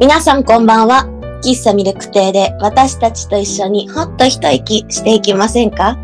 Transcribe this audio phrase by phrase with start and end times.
[0.00, 1.04] 皆さんこんばんは。
[1.44, 5.98] 喫茶ミルク亭で私たちと一緒にほっと一息していきませんか？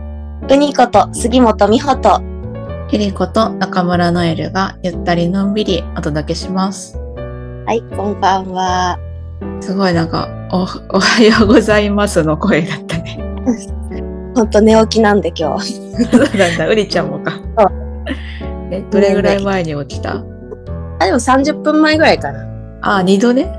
[0.48, 2.20] 国子と杉本美穂と
[2.90, 6.98] キリコと中村ノエルがゆったりのんびりお届けします。
[6.98, 8.98] はい、こんばんは。
[9.60, 10.58] すごいなんか、お、
[10.96, 13.18] おはようございますの声だったね。
[14.34, 15.72] ほんと寝起きなんで今日。
[15.72, 17.32] そうなんだ、うりちゃんもか。
[18.70, 20.22] え、どれぐらい前に起きた？
[20.98, 22.46] あ、でも30分前ぐらいかな。
[22.82, 23.50] あ、二度ね。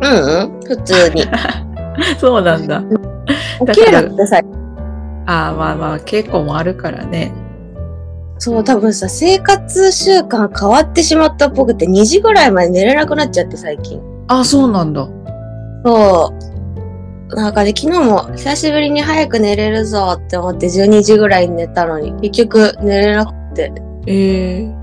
[0.00, 1.24] うんうん、普通に。
[2.18, 2.82] そうなんだ。
[3.66, 4.40] 起きるのってさ、
[5.26, 7.32] あまあまあ、稽古もあるからね。
[8.38, 14.00] そう、多分さ、生活習慣変わってしまったっぽくて2時ぐらいまで寝れなくなっちゃって最近。
[14.28, 15.08] あ、そうなんだ。
[15.84, 16.32] そ
[17.32, 17.34] う。
[17.34, 23.72] なんかね、昨日も久しぶりに早く寝れるぞって思って12時ぐらいに寝たのに、結局寝れなくて、
[24.06, 24.76] ええ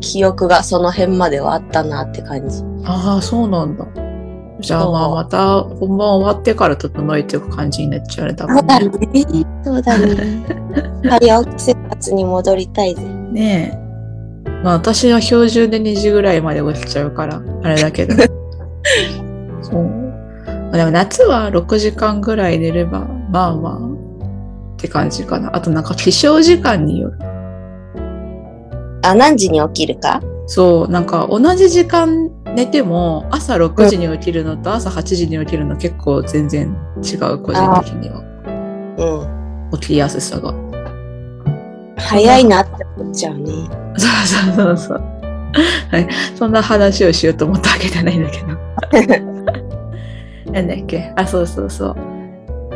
[0.00, 2.64] 記憶がその辺まではあったなって感じ。
[2.84, 3.86] ああ、そうなんだ。
[4.60, 9.36] じゃあまあまた本番終わってから整えていく感じになっちゃうだねね。。
[9.64, 10.44] そうだね。
[11.08, 13.02] 早起き生活に戻りたいぜ。
[13.02, 14.50] ねえ。
[14.62, 18.14] まあ私は標準で2時ぐらいまで起きちゃうから、あれだけど。
[19.62, 19.84] そう。
[19.84, 23.00] まあ、でも夏は6時間ぐらい寝れば、
[23.30, 23.76] まあまあ、
[24.74, 25.54] って感じかな。
[25.56, 27.18] あとなんか起床時間による。
[29.02, 30.20] あ、何時に起きるか？
[30.46, 38.20] そう、なんか同じ時間寝ても、朝6時に起きるのと朝8時に起きるの結構全然違う、個人的には。
[39.70, 39.78] うん。
[39.78, 40.52] 起きやすさが。
[41.96, 43.52] 早いなって思っちゃうね。
[43.96, 45.02] そうそうそうそう。
[45.90, 46.08] はい。
[46.36, 48.46] そんな話をしようと思ったわけじゃないんだけど。
[50.52, 51.12] なんだっけ？
[51.16, 51.96] あ、そうそうそう。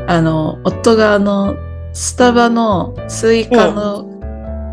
[0.06, 1.56] あの、夫があの、
[1.92, 4.06] スタバのスイカの,、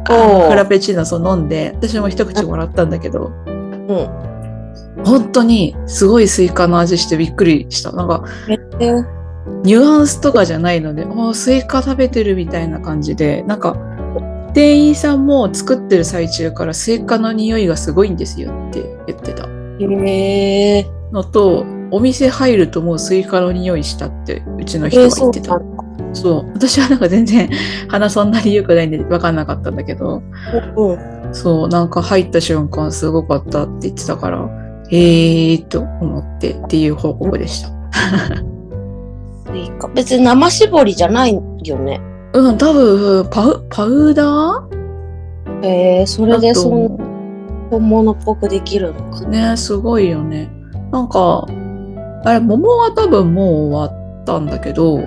[0.10, 4.31] おーフラペチーノそう飲んで、私も一口もらったんだけど、うん。
[5.06, 7.92] 本当にすごいスイカの味してびっくりした。
[7.92, 8.26] なんか、
[9.64, 13.76] ニュアンスとかじゃないので、ああ、スイカ食べてるみたいな感じで、なんか、
[14.54, 19.48] 店員さんも作ってる最中からスイカの匂いがすごいんですよって言ってた
[19.80, 20.86] へえ。
[21.12, 25.62] のと、お店入るともうスイカの匂いしたってうちの人えー、が言ってた。
[26.14, 26.52] そう。
[26.54, 27.50] 私はなんか全然
[27.88, 30.22] 鼻そんなに良くないんで分かんなかったんだけど、
[30.76, 31.34] うん。
[31.34, 34.50] そう、なんか入った瞬間すごかったって言ってたから、
[34.92, 37.70] えーと思ってっていう報告でした。
[39.46, 39.88] スイカ。
[39.90, 42.02] 別に生絞りじゃないよね。
[42.34, 45.66] うん、多分、パウ、パウダー？
[45.66, 46.98] へえ、それでだとそん思う
[47.70, 49.26] 本物っぽくできるのか。
[49.28, 50.50] ね、すごいよね。
[50.92, 51.46] なんか、
[52.24, 55.02] あれ、桃は多分もう終わったんだけど、う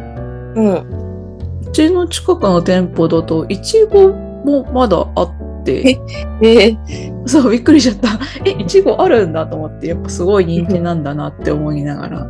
[0.54, 1.70] うん。
[1.72, 5.30] ちの近くの店舗だと、いちごもまだあっ
[5.64, 6.00] て、
[6.42, 6.78] ええ。
[7.26, 8.20] そう、びっくりしちゃった。
[8.44, 12.26] え、いちごあるんだと思って、やっぱすごい人気なんだなって思いながら。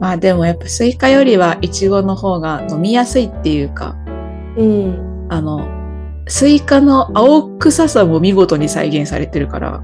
[0.00, 3.96] まあでもやっぱスイカよりはいちごの方が飲みやすいっていうか、
[4.56, 5.26] うん。
[5.28, 5.68] あの、
[6.26, 9.82] スイカの青臭さも見事に再現されてるから、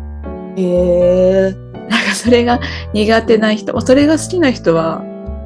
[0.57, 1.55] へえ。
[1.89, 2.61] なんかそれが
[2.93, 5.05] 苦手な人、まあそれが好きな人は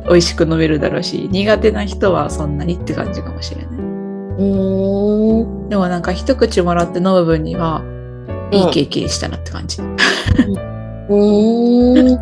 [0.09, 3.77] 美味しく飲めるだろうし、苦手な人はそんなにって感じかもしれない。
[3.77, 5.62] うーん。
[5.73, 7.83] でもなんか一口もらって飲む分には、
[8.51, 9.81] いい経験したなって感じ。
[9.81, 12.19] うーん。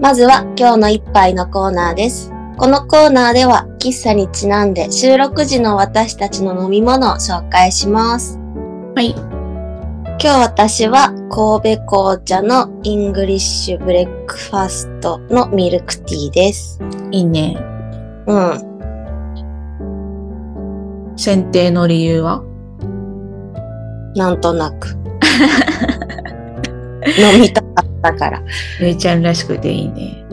[0.00, 2.32] まずは今日の一杯のコーナーです。
[2.56, 8.40] このコーナーでは喫茶にちなんで収録時の私たちの飲み物を紹介します。
[8.96, 9.10] はい。
[9.10, 16.80] 今日私は神戸紅茶のイングリッシュブレックファストのミルクティーです。
[17.12, 17.73] いいね。
[18.26, 18.74] うん。
[21.16, 22.42] 選定の理由は？
[24.16, 24.88] なんとなく。
[27.18, 28.42] 飲みたかったから。
[28.80, 30.24] ゆいちゃんらしくていいね。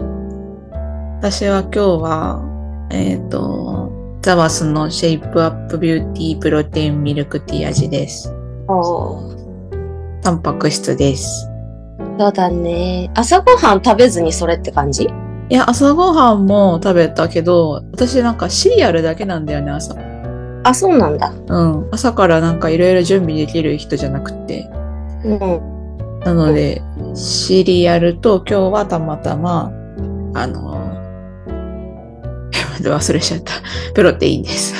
[1.20, 2.42] 私は今日は、
[2.90, 3.92] えっ、と、
[4.22, 8.34] ザバスのシェイプアップビューティープロテインミルクティー味です。
[8.68, 11.48] おータンパク質です。
[12.20, 13.10] そうだね。
[13.16, 15.10] 朝ごはん食べずにそれって感じ？
[15.52, 19.94] いや、朝ごはんも食べたけど、私なんかシリアルだけなんだよね、朝。
[20.64, 21.34] あ、そうなんだ。
[21.50, 21.90] うん。
[21.92, 24.70] 朝からなんかいろいろ準備できる人じゃなくて。
[25.26, 26.20] うん。
[26.22, 26.82] なので、
[27.16, 29.74] シリアルと今日はたまたま、
[30.36, 30.90] あの、
[32.80, 33.52] 忘れちゃった。
[33.94, 34.74] プロテインです。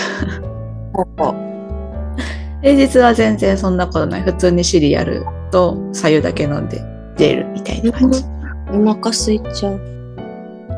[2.62, 4.22] 平日は全然そんなことない。
[4.22, 6.82] 普通にシリアルと左右だけ飲んで
[7.18, 8.24] 出るみたいな感じ。
[8.72, 10.01] お腹空いちゃう。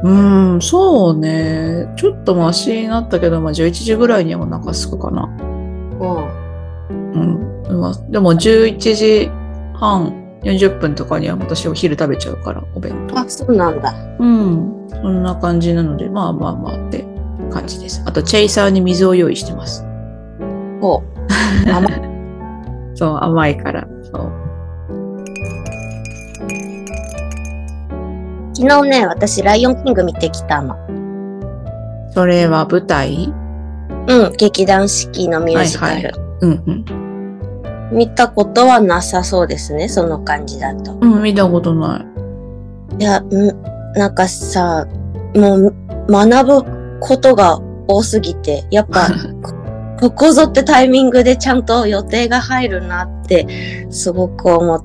[0.04, 1.88] うーん、そうね。
[1.96, 5.24] ちょっとマシになったけど、まあ11時ぐらいにはお腹すくかな。
[5.24, 7.72] うん。
[7.72, 7.80] うん。
[7.80, 9.32] まあ、でも11時
[9.76, 13.18] 半、40分とかには私お昼食べちゃうから、お弁当。
[13.18, 13.94] あ、そうなんだ。
[14.20, 14.88] うん。
[14.90, 17.06] そんな感じなので、まあまあまあって
[17.50, 18.04] 感じです。
[18.06, 19.86] あと、チェイサーに水を用意してます。
[20.82, 21.02] ほ
[21.66, 21.70] う。
[21.72, 22.02] 甘い
[22.96, 23.88] そう、甘いから。
[24.04, 24.43] そう。
[28.56, 30.76] 昨日ね、私、ライオンキング見てきたの。
[32.14, 33.34] それは舞台？
[34.08, 35.96] うん、劇団四季のミュージカル。
[35.96, 36.12] はい
[36.42, 37.98] うんうん。
[37.98, 40.94] 見たことはなさそうですね、その感じだと。
[41.02, 42.06] うん、見たことな
[43.00, 43.02] い。
[43.02, 43.28] いや、ん
[43.96, 44.86] なんかさ、
[45.36, 45.76] もう
[46.08, 49.10] 学ぶことが多すぎて、やっぱ、
[50.00, 54.84] こ ここぞってタイミングでちゃんと予定が入るなって、すごく思っ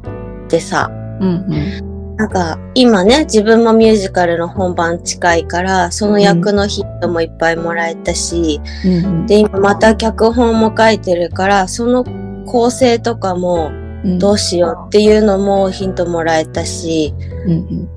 [0.49, 0.91] てさ。
[1.20, 1.88] うん
[2.19, 8.93] なんか、今ね、自分もミュージカルの本番近いから、その役のヒットもいっぱいもらえたし、うん。
[8.93, 12.05] うんで、今また脚本も書いてるから、その
[12.44, 13.70] 構成とかも
[14.05, 14.19] うん。
[14.19, 17.15] どうしようっていうのもヒントもらえたし、
[17.47, 17.88] うん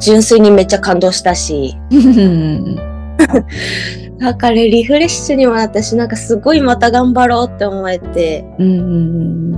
[0.00, 2.18] 純粋にめっちゃ感動したし、うん。
[2.18, 2.28] う
[2.72, 2.76] ん
[4.18, 8.82] だからリフレッシュにもなったし、なんかすごいまた頑張ろうって思えて、うんう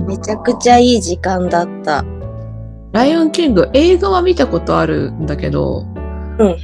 [0.03, 0.05] ん。
[0.05, 2.03] めちゃくちゃいい時間だった。
[2.91, 5.85] ライオンキング、映画は見たことあるんだけど、
[6.39, 6.57] うん。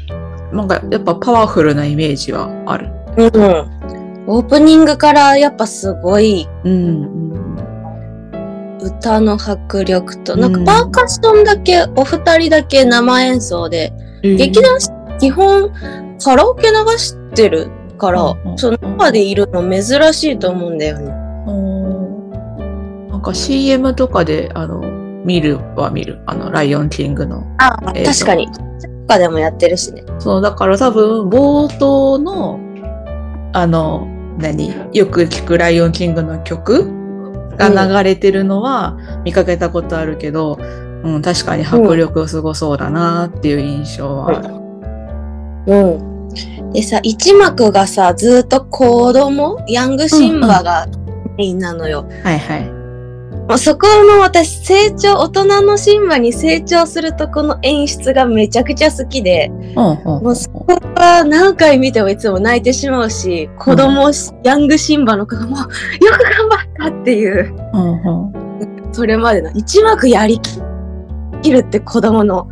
[0.58, 2.90] なんかやっぱパワフルなイメージはある。
[3.18, 4.26] うん。
[4.28, 7.56] オープニングからやっぱすごいうん。
[8.82, 13.94] 歌の迫力と、うんなんかパーカッションだけ、お二人だけ生演奏で、
[14.24, 14.90] 劇団四
[15.20, 15.72] 季基本
[16.24, 21.06] カラオケ流してるから、うんうんその中でいるの珍しいと思うんだよね。
[21.48, 24.82] うんなんか CM とかで、あの、
[25.26, 26.20] 見るは見る。
[26.28, 27.44] あの、ライオンキングの。
[27.58, 28.48] あ、えーと確かに。
[28.52, 28.62] と
[29.08, 30.04] かでもやってるしね。
[30.20, 32.60] そう、だから多分、冒頭の、
[33.54, 34.08] あの、
[34.38, 34.74] 何？
[34.94, 36.92] よく聞くライオンキングの曲
[37.58, 40.60] が流れてるのは見かけたことあるけど、
[41.04, 45.74] うん、確かに迫力すごそうだなっていう印象はある。
[45.74, 46.74] うん。
[46.74, 50.86] でさ、一幕がさ、ずっと子供、ヤングシンバが
[51.38, 52.06] メインなのよ。
[52.24, 52.75] はいはい。
[53.48, 60.24] もうそこの私、成長、大人のシンバに成長するとこの演出がめちゃくちゃ好きで、うんうん。
[60.24, 60.66] もうそこ
[60.96, 64.12] は何回見てもいつも泣いてしまうし、子供、
[64.44, 68.94] ヤングシンバの子がもう、よく頑張ったっていう、うんうん。
[68.94, 70.40] それまでの一幕やり
[71.44, 72.50] きるって子供の、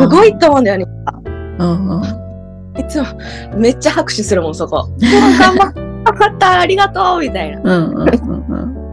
[0.00, 0.86] すごいと思うんだよね。
[1.58, 2.02] うんうん。
[2.78, 3.06] いつも
[3.56, 4.88] めっちゃ拍手するもん、そこ。
[5.00, 7.60] 頑張った、頑張った、ありがとうみたいな。
[7.60, 8.08] うんうん
[8.52, 8.87] うん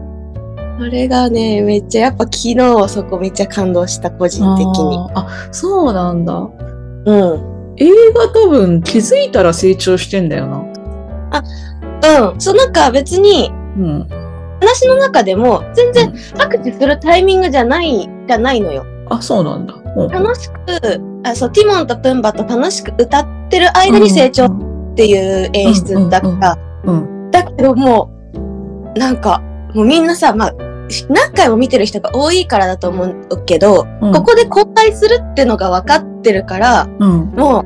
[0.78, 4.98] それがね、めっちゃやっぱ昨日そこめっちゃ感動した、個人的に。
[5.14, 6.34] あーあ、そうなんだ。
[6.34, 7.74] うん。
[7.78, 10.58] 映画多分気づいたら成長してんだよな。
[12.30, 12.40] うん。
[12.40, 14.08] そうなんか別に、うん。
[14.60, 18.84] 話の中でも全然拍手するタイミングじゃない、じゃないのよ。
[19.08, 19.74] あ、そうなんだ。
[19.74, 20.54] うん楽しく、
[21.24, 25.14] あそう、ティモンとプンバと楽しく歌ってる間に成長ってい
[25.44, 27.30] う演出だから、うん。
[27.30, 28.10] だけども
[28.94, 29.40] う、なんか、
[29.74, 30.54] もうみんなさ、まあ、
[31.08, 37.26] 何回も見てる人が多いからだと思うけど、うんここで交代するってのが分かってるから、うん。
[37.32, 37.64] もう、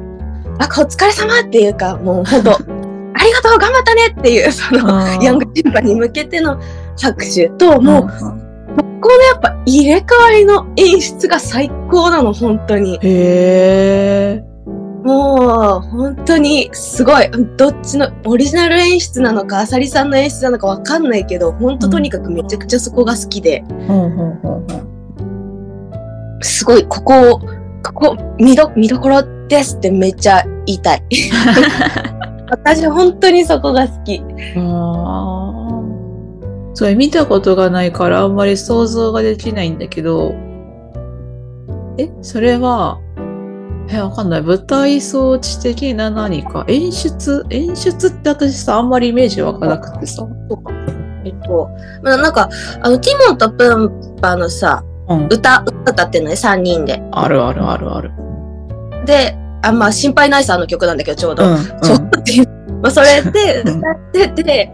[0.58, 2.52] あ、お疲れ様っていうか、もう本当
[3.14, 6.58] ありがとう頑張ったねっていう、その、ヤングチンパに向けての
[6.98, 8.50] 拍手と、もう、ん
[9.00, 12.94] このやっぱ入れ替わりの演出が最高なの、本当に。
[12.96, 14.49] へえ。
[15.04, 17.30] もう、本当にすごい。
[17.56, 23.64] どっちの、オリジナル演出なのか、あさりさんの演出なのかわかんないけど、本当とにかくめちゃくちゃそこが好きで、
[26.42, 31.02] すごい、ここを、ここ、見ど、見どころですってめっちゃ言いたい。
[32.50, 34.22] 私本当にそこが好き。
[36.74, 40.34] それ見たことがないからあんまり想像ができないんだけど、
[41.98, 42.98] え、それは、
[43.92, 44.42] え、わかんない。
[44.42, 46.64] 舞台装置的な何か？
[46.68, 47.44] 演出？
[47.50, 50.26] 演出って私さ、あんまりイメージ湧かなくてさ。
[51.24, 51.68] えっと、
[52.02, 52.48] まあ、なんか、
[52.82, 55.26] あの、ティモンとプンパのさ、うん。
[55.26, 57.02] 歌、歌歌ってんのね、3人で。
[57.10, 58.10] あるあるあるある。
[59.04, 61.44] で、あ、まあ、心配ないさんの曲なんだけど、ちょうど。
[61.44, 61.56] うん。
[61.82, 62.48] ちょっていう。
[62.80, 64.72] まあ、それで歌ってて、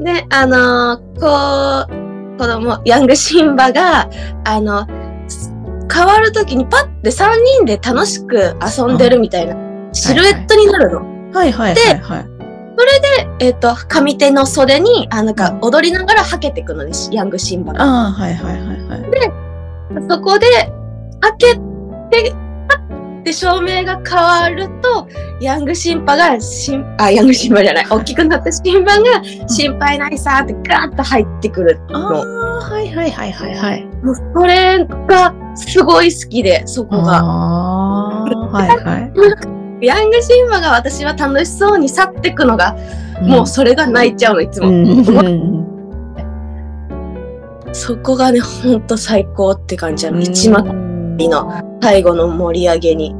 [0.00, 4.08] で、あのーこう、子供、ヤングシンバが、
[4.44, 4.92] あの、す
[5.92, 9.56] 変わるときにパッて3人で楽しく遊んでるみたいな、
[9.92, 11.00] シルエットになるの。
[11.32, 12.32] はいはいはいはい。
[13.42, 17.82] えっ、と、上手の袖に、あなんか踊りながらはけていくのね、ヤングシンバが。
[17.82, 20.08] ああ、はいはいはいはい。
[20.08, 20.46] そこで、
[21.20, 22.32] 開けて、
[22.68, 25.08] パッって照明が変わると、
[25.40, 32.22] ヤングシンパがしん、あ、ヤングシンパじゃない、大きくなったシンパが心配ないさーってガーッと入ってくるあの。
[32.22, 33.84] あ、はいはいはいはいはい。
[34.04, 37.22] もうそれがすごい好きで、そこが。
[37.22, 38.26] は
[38.64, 38.98] いは
[39.80, 39.86] い。
[39.86, 42.76] ヤングシンバが私は楽しそうに去ってくのが、
[43.22, 44.68] もうそれが泣いちゃうの、いつも。
[44.68, 45.72] うんうん
[47.74, 50.20] そこがね、ほんと最高って感じなの。
[50.20, 53.14] 一幕の最後の盛り上げに、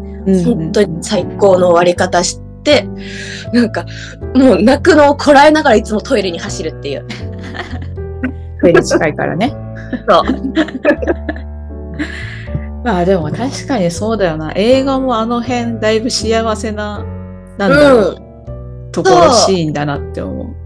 [0.45, 2.87] 本当に最高の終わり方して、
[3.53, 3.87] なんか、
[4.35, 7.07] もう泣くのをこらえながらいつもトイレに走るっていう。
[8.61, 9.55] トイレ近いからね。
[10.09, 10.23] そう。
[12.85, 14.53] まあでも確かにそうだよな。
[14.55, 17.05] 映画もあの辺だいぶ幸せな、
[17.59, 18.93] なんだろう、うん。
[18.93, 20.63] ところシーンだなって思う。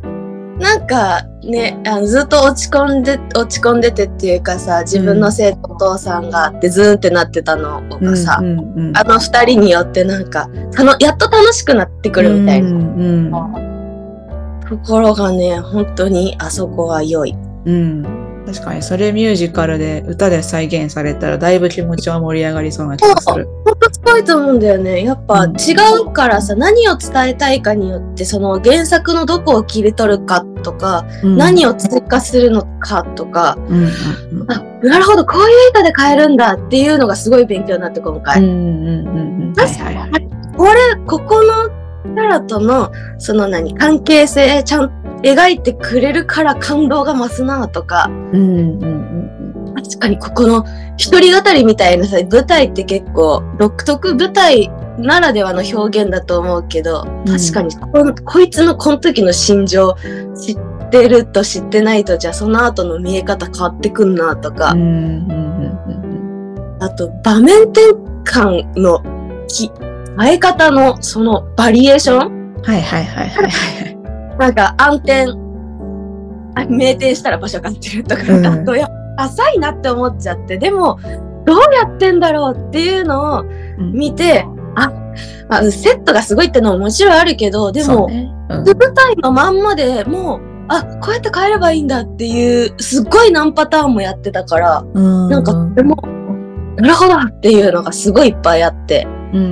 [0.58, 12.68] なんかね、あのずっと落ち込んで、落ち込んでてっていうかさ、自分のせいとお父さんがってズーンってなってたのがさ、うんうんうんあの二人によってなんか、たのやっと楽しくなってくるみたいな。
[12.68, 13.30] うん
[14.68, 17.36] ところがね、本当にあそこは良い。
[17.66, 17.78] うんう
[18.08, 23.48] ん確かにそれミュージカルで歌で再現されたらだいぶ気持ちは盛り上がりそうな気がする。
[23.64, 25.02] 本当すごいと思うんだよね。
[25.02, 25.50] やっぱうん。
[25.56, 33.90] 違うからさ、何を伝えたいかによって、その原作のどこを切り取るかとか、何を、を追加するのかとか、うんうん
[34.48, 38.40] あ、なるほど、こういう意図で変えるんだっていうのがすごい勉強になって今回。
[40.56, 40.72] これ、
[41.06, 41.68] ここの
[42.14, 49.16] キャラとの、その何、関係性ちゃん描いてくれるから感動が増すなとか、うんうんうん
[49.76, 50.64] 確かにここの
[50.96, 59.94] 一人語りみたいなさ、舞台って結構独特舞台ならではの表現だと思うけど、確かにこのこいつのこの時の心情
[60.34, 66.82] 知ってると知ってないとじゃあその後の見え方変わってくんなとか、うんうんうんうん。
[66.82, 67.82] あと場面転
[68.24, 69.02] 換の
[69.46, 69.70] き
[70.18, 72.62] 変え方のそのバリエーション。
[72.62, 73.95] はいはいはいはい。
[74.38, 75.26] なんか暗転、
[76.54, 78.46] あ名転したら場所変わってるとか、うん。
[78.46, 78.88] あとや
[79.18, 80.98] 浅いなって思っちゃって、でも、
[81.44, 83.44] どうやってんだろうっていうのを
[83.78, 83.92] うん。
[83.92, 84.90] 見て、あ、
[85.48, 88.30] まあ、セットがすごいってのももちろんあるけど、でも、ね。
[88.50, 88.64] うん。
[88.64, 95.28] 舞台のまんまでもう、あ、こうやって変えればいいんだっていう、すっごい何パターンもやってたから、うん。
[95.30, 95.96] なんか、でも、
[96.76, 99.44] なるほどっていうのがすごいいっぱいあって、うん。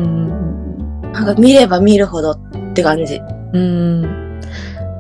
[1.05, 1.13] うん。
[1.13, 2.39] なんか見れば見るほどっ
[2.75, 3.21] て感じ。
[3.53, 4.24] うんうん。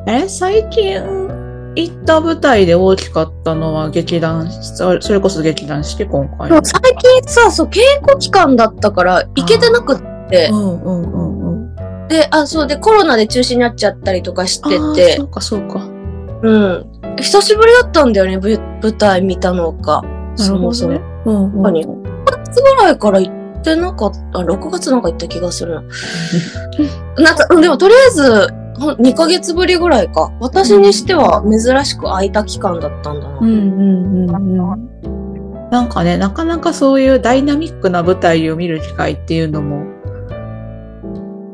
[0.06, 0.96] え、最近
[1.76, 6.64] 行った舞台で大きかったのは劇団、そそれこそ劇団四季今回の。
[6.64, 12.08] 最近さ、そう、稽古期間だったから、行けてなくってう、んうんうんうん。
[12.08, 15.80] で、あ、そうで、コロナで中止になっちゃったりとかしててそ、うかそうか。
[16.42, 16.86] うん。
[17.16, 20.02] 久しぶりだったんだよね、ぶ舞台見たのが。
[20.36, 21.00] なるほどね。
[21.24, 21.62] うんうんうん。
[21.62, 21.88] 何6
[22.26, 25.82] 月ぐらいから行ってなかった、あ、6月なんか行った気がするな。
[27.24, 30.32] なんか、うんでもとりあえず、2ヶ月ぶりぐらいか。
[30.40, 33.38] 私にしては珍しく空いた期間だったんだな。
[33.38, 35.70] うんうんうんうん。
[35.70, 39.84] なんかね、なかなかそういうダイナミックな舞台を見る機会っていうのも、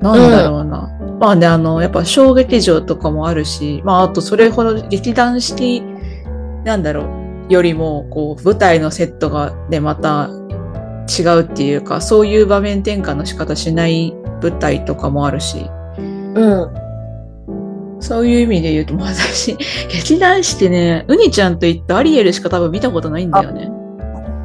[0.00, 0.90] なんだろうな。
[1.20, 5.82] まあね、あの、やっぱ小劇場とかもあるし、まああとそれほど劇団式、
[6.64, 7.04] なんだろ
[7.48, 10.30] う、よりも、こう、舞台のセットがね、また
[11.08, 15.66] 違うっていうか、そういう場面転換の仕方しない舞台とかもあるし、
[15.98, 16.79] うん。
[18.00, 19.56] そういう意味で言うと、もう私、
[19.92, 23.70] 劇団四季ね、ウニちゃんと行ったアリエルしか多分見たことないんだよね。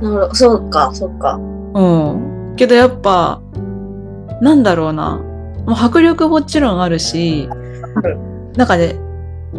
[0.01, 1.39] なるほど、そうか、そうか。
[1.74, 2.53] うん。
[2.55, 3.41] けどやっぱ、
[4.41, 5.21] なんだろうな。
[5.65, 7.50] もう迫力もちろんあるし、
[8.55, 8.95] なんかね、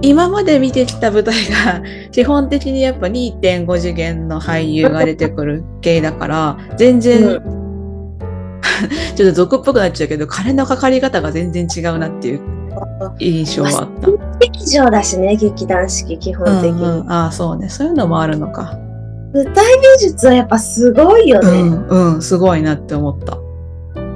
[0.03, 7.21] 今まで見てきた舞台が、 基本的にやっぱ2.5次元の俳優が出てくる系だから、全然、
[9.17, 12.41] ちょっと俗っぽくなっちゃうけど、金のかかり方が全然違うなっていう
[13.19, 14.11] 印象はあった。
[14.39, 16.71] 劇場だしね、劇団四季、基本的に。
[16.71, 17.69] うんうん、ああ、そうね。
[17.69, 18.79] そういうのもあるのか。
[19.35, 19.65] 舞台
[19.99, 21.49] 美術はやっぱすごいよね。
[21.49, 23.39] うん、うん、すごいなって思った。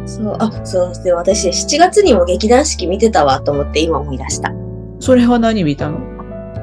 [0.06, 4.52] そう、あ、そう、で、私、7月にも劇団四季見てたわと思って今思い出した。
[4.98, 5.98] それは何見たの？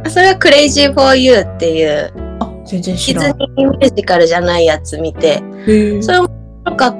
[0.03, 3.37] あそれは Crazy for You っていう、あ、全然ディズ知らん。
[3.37, 6.35] ニーミュージカルじゃないやつ見て、へえそれも面
[6.65, 6.97] 白かった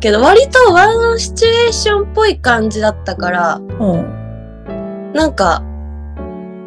[0.00, 5.12] けど、割とワンシチュエーションっぽい感じだったから、うん。
[5.14, 5.62] なんか、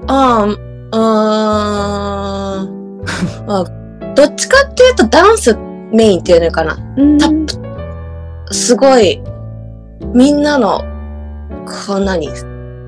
[0.07, 1.01] あーうーん、
[3.47, 3.63] あ
[4.15, 5.57] どっちかっていうとダンス
[5.91, 6.75] メインっていうのかな。
[6.75, 6.81] タ
[7.27, 7.45] ッ
[8.47, 9.21] プ、すごい、
[10.13, 10.81] みんなの、
[11.87, 12.29] こんなに、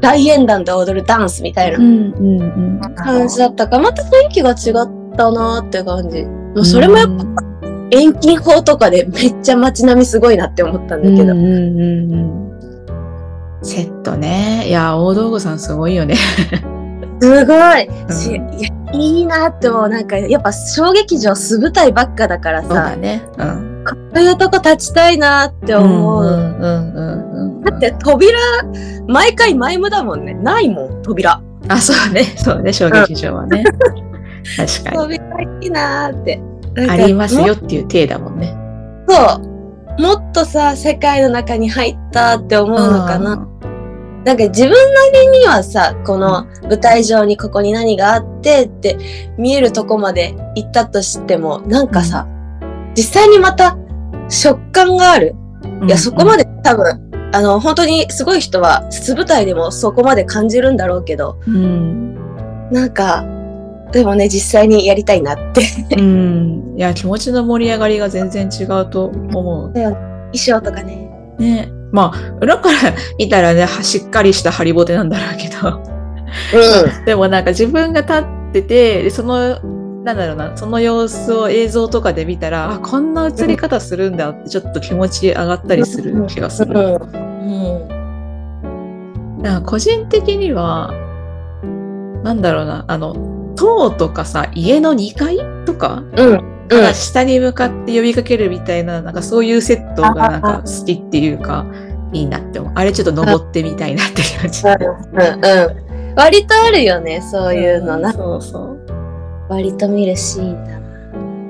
[0.02, 1.78] 大演壇で踊るダンスみたいな。
[2.96, 6.24] 感じだったから、また雰囲気が違ったなーって感じ。
[6.24, 7.53] もうそれもやっぱ、
[7.94, 11.22] 遠近法とかでめっちゃ街並みすごいなって思ったんだけど。
[11.22, 13.64] うんうんうんうん。
[13.64, 14.68] セットね。
[14.68, 16.16] いや、大道具さんすごいよね。
[17.22, 19.90] すごい、うんしいやいいなって思う。
[19.90, 23.24] なんか、やっぱ小劇場素舞台ばっかだからそうださ、ね。
[23.38, 23.84] うん。
[23.88, 26.24] こういうとこ立ちたいなって思う。
[26.24, 27.62] うんうんうんうん。
[27.62, 28.38] だって扉、
[29.08, 30.34] 毎回マイムだもんね。
[30.34, 31.42] ないもん、扉。
[31.68, 32.24] あ、そうね。
[32.38, 32.74] そうね。
[32.74, 33.64] 小劇場はね。
[34.58, 34.98] 確かに。
[34.98, 36.42] 扉いいなーって。
[36.76, 38.56] ありますよっていう体だもんね。
[39.08, 39.42] そ
[39.98, 40.02] う。
[40.02, 43.48] もっとさ、世界の中に入ったって思うのかな。
[44.26, 44.78] なんか自分な
[45.22, 48.98] りにはさ、この舞台上にここに何があってって
[49.38, 52.28] 見えるとこまで行ったとしても、なんかさ、
[52.96, 53.78] 実際にまた
[54.30, 55.36] 食感がある。
[55.82, 55.88] うん。
[55.88, 56.46] いや、そこまで。
[56.46, 62.16] で多分、あの、本当にすごい人は、素舞台でもそこまで感じるんだろうけど、うん。
[62.72, 63.26] なんか、
[63.94, 65.62] でもね、実際にやりたいなって。
[65.98, 66.74] うん。
[66.76, 69.72] いや、気持ちの盛り上がりが全然違うと思う。
[69.72, 69.96] 衣
[70.34, 71.12] 装とかね。
[71.38, 71.72] ね。
[71.92, 75.70] まあ、裏から見たらね、はしっかりしたハリボテなんだろうけど。
[75.70, 79.60] う でもなんか自分が立ってて、でその、
[80.04, 86.70] なんだろうな、その様子を映像とかで見たら、あ、こんな映り方するんだってちょっと気持ち上がったりする気がすん。
[86.74, 86.80] る。
[86.80, 86.84] う
[89.38, 89.40] ん。
[89.44, 90.92] なんか個人的には、
[92.24, 93.16] なんだろうな、あの、
[93.56, 96.04] 塔とかさ、家の2階とか？
[96.16, 96.54] うん。
[96.70, 96.94] うん。
[96.94, 101.66] 下に向かって呼びかけるみたいな、なんかそういうセットがなんか好きっていうか、
[102.12, 102.74] いいなって思う。
[102.76, 104.64] あれちょっと登ってみたいなって気持ち。
[104.68, 104.72] うん。
[104.72, 104.78] う
[106.12, 106.16] ん。
[106.16, 108.14] 割とあるよね、そういうのな。
[108.14, 108.80] そうそう。
[109.50, 110.84] 割と見るシーンだな。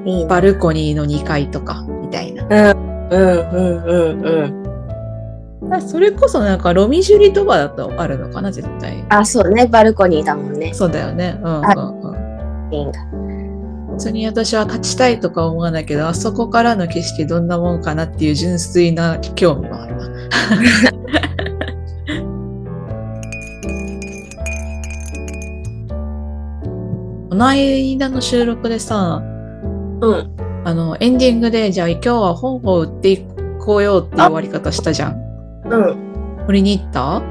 [0.06, 0.30] いいな。
[0.30, 2.46] バルコニーの2階とか、みたいな。
[2.46, 3.10] うん。
[3.10, 3.84] うん。
[3.84, 4.22] うん。
[4.22, 4.63] うん。
[5.72, 9.04] あそれこそなんかロミジュリとかだとあるのかな、絶対。
[9.10, 9.68] あ、そうね。
[9.68, 10.74] バルコニーだもんね。
[10.74, 11.40] そうだよね。
[11.42, 11.64] うんうん
[12.02, 12.12] う
[12.70, 12.74] ん。
[12.74, 13.00] いいんだ。
[13.94, 20.04] 普通に私は立ちたいとか思わないけど、あそこからの景色どんなもんかなっていう純粋な興味もあるわ。
[27.30, 29.22] この間の収録でさ、
[30.02, 30.36] うん。
[30.66, 33.26] あの、エンディングで、じゃあ今日は本を売ってい
[33.60, 35.33] こうよっていう終わり方したじゃん。
[35.78, 35.82] う
[36.44, 36.46] ん。
[36.48, 37.22] 売りに行った？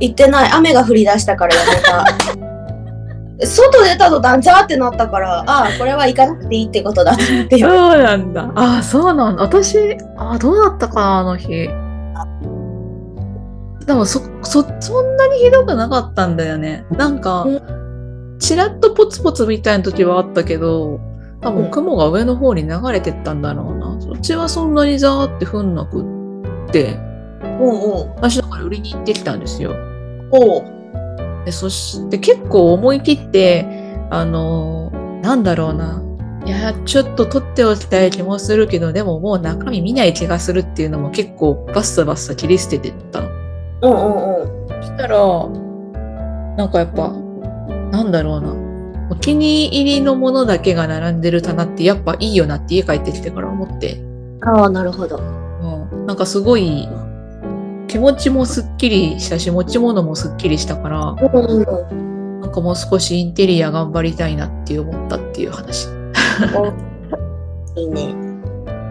[0.00, 0.52] 行ってない。
[0.52, 2.04] 雨が降り出したからやめた。
[3.46, 7.58] 外出た途端、ザーってなったから、ああ、これは行かなくていいってことだって。
[7.58, 8.52] そうなんだ。
[8.54, 9.42] ああ、そうなんだ。
[9.42, 11.68] 私、ああ、どうだったかな、あの日。
[13.86, 16.84] でも、そ、そ、そんなにひどくなかったんだよね。
[16.96, 17.60] なんかう、
[18.38, 21.00] ちらっとポツポツみたいな時はあったけど、
[21.40, 24.00] 多分雲が上の方に流れてったんだろうな。
[24.00, 26.04] そっちはそんなにザーって降んなくっ
[26.70, 26.96] て、
[27.60, 28.14] うんうん。
[28.16, 29.74] 私だから売りに行ってきたんですよ。
[30.30, 30.64] おう。
[31.44, 33.66] でそして結構思い切って、
[34.10, 36.02] あのーなんだろうな。
[36.44, 43.28] いや、ちょっと取っておきたい気もするけど、でももう中身見ない気がするっていうのも結構バッサバッサ切り捨ててったの。
[43.82, 44.82] うんうんうん。
[44.82, 45.16] そしたら、
[46.56, 47.10] なんかやっぱ、
[47.92, 48.56] なんだろうな。
[49.10, 54.02] お気に入りのものだけが並んでる棚ってやっぱいいよなって家帰ってきてから思って。
[54.40, 55.18] ああ、なるほど。
[55.18, 56.88] うん、なんかすごい
[57.92, 62.40] 気持ちもすっきりしたし持ち物もすっきりしたからうんうん。
[62.40, 65.88] なんかもう少しインテリア頑張りたいなって思ったっていう話。
[67.76, 68.14] いいね。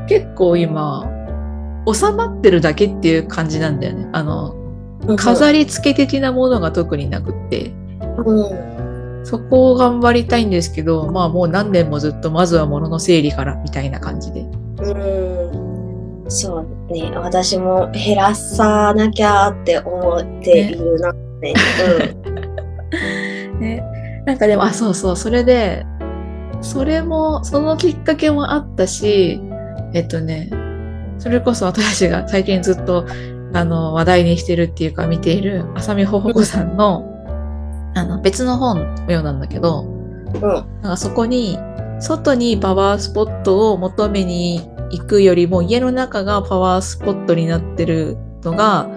[0.08, 1.04] 結構今、
[1.92, 4.08] 収まってるだけっていう感じなんだよね。
[4.12, 4.54] あの、
[5.16, 7.74] 飾り付け的なものが特になくって、
[8.24, 9.26] うん。
[9.26, 14.42] そこを頑張りたいんですけど、まあもう何年もずっとまずは物の整理からみたいな感じで。
[14.42, 14.46] う
[14.94, 15.41] ん。
[16.32, 17.12] そうね。
[17.16, 21.54] 私も減らさなきゃって思っているなって。
[23.60, 23.84] ね。
[24.26, 25.86] なんかでも、あ、そうそう、それで、
[26.62, 29.42] それも、そのきっかけもあったし、
[29.94, 30.50] えっとね、
[31.20, 33.06] それこそ私たちが最近ずっと、
[33.54, 37.04] あの、話題にしてるっていうか見ている、浅見ほほこさんの、
[37.94, 39.86] あの、別の本のようなんだけど、
[40.34, 40.42] うん。
[40.42, 41.60] なんかそこに、
[42.00, 44.62] 外にパワースポットを求めに
[44.92, 48.88] 行くよりも、家の中がパワースポットになってるのが、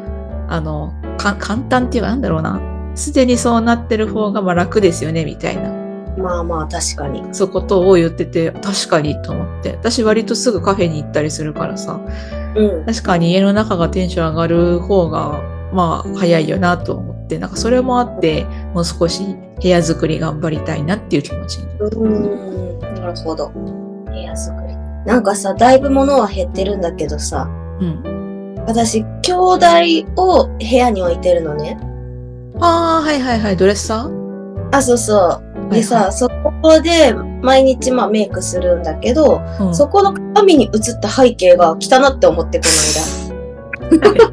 [0.48, 2.60] あの、か簡単っていうか、なんだろうな。
[2.94, 5.84] すでにそうなってる方がまあ楽ですよね、みたいな。
[6.16, 7.22] まあまあ、確かに。
[7.32, 9.72] そういうことを言ってて、確かにと思って。
[9.72, 12.00] 私割とすぐカフェに行ったりするからさ、
[12.54, 12.86] うん。
[12.86, 19.24] 確かに家の中がテンション上がる方が、まあ早いよなと思って、なんかそれもあって、もう少し
[19.60, 21.66] 部屋作り頑張りたいなっていう気持ちに。
[21.80, 22.78] うん。
[22.94, 23.48] なるほど。
[23.48, 24.63] 部屋作り。
[25.06, 27.48] なんかさ、だいぶ物は減ってるんだけどさ、
[27.80, 28.64] うん。
[28.66, 29.66] 私、兄弟
[30.16, 31.78] を部屋に置いてるのね。
[32.60, 34.68] ああ、はいはいはい、ドレッサー？
[34.72, 35.40] あ、そうそ
[35.70, 35.74] う。
[35.74, 36.28] でさ、そ
[36.62, 37.12] こで
[37.42, 42.64] 毎日まあメイクするんだけど、うんそこの鏡に映った背景が汚って思ってこ
[43.90, 44.24] の間。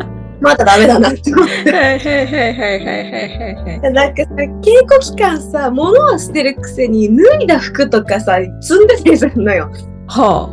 [0.40, 1.70] まだダメだなって思って。
[1.70, 3.92] はいはいはいはいはいはいはい。
[3.92, 9.70] なんかさ、稽古期間さ、物は捨てるくせに脱いだ服とかさ、積んでたりするのよ。
[10.10, 10.50] は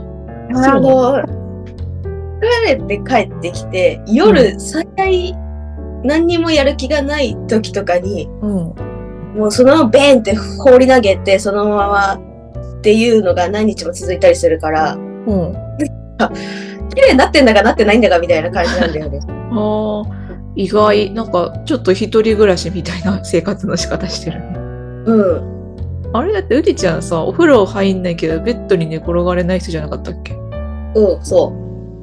[0.54, 1.17] あの、
[2.39, 5.36] 疲れて帰ってきて、夜、最大
[6.04, 8.46] 何にもやる気がない時とかに、あ。
[8.46, 8.98] うん。
[9.38, 15.54] もうそのままベーンって放り投げて、そのままっていうのが何日も続いたりするから、うん。
[16.93, 19.20] 綺麗になってんだかなってないんだかみたいな感じなんだよね。
[19.52, 21.12] ああ、意外。
[21.12, 24.54] なんか、ちょっと一人暮らしみたいな生活の仕方してるね。
[25.06, 25.57] うん。
[26.18, 30.34] あれだって、うりちゃんさ、お風呂入んないけど、ベッドに寝転がれない人じゃなかったっけ？
[30.96, 31.54] うん、そ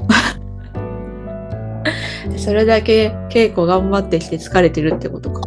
[2.36, 5.42] それだけ稽古頑張ってきて疲れてるってことか。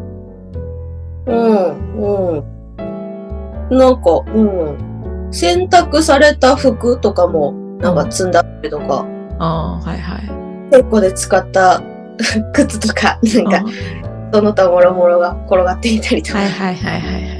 [1.28, 1.32] う。
[1.32, 2.44] うん、う
[3.74, 3.78] ん。
[3.78, 5.28] なんか、うん。
[5.32, 9.06] 洗濯された服とかも、なんか積んだりとか、
[9.40, 10.22] ああ、はいはい。
[10.72, 11.82] 稽古で使った
[12.54, 13.72] 靴とか、なんか、
[14.34, 16.40] その他もろもろが転がっていたりとか。
[16.40, 17.37] はいはいはいはい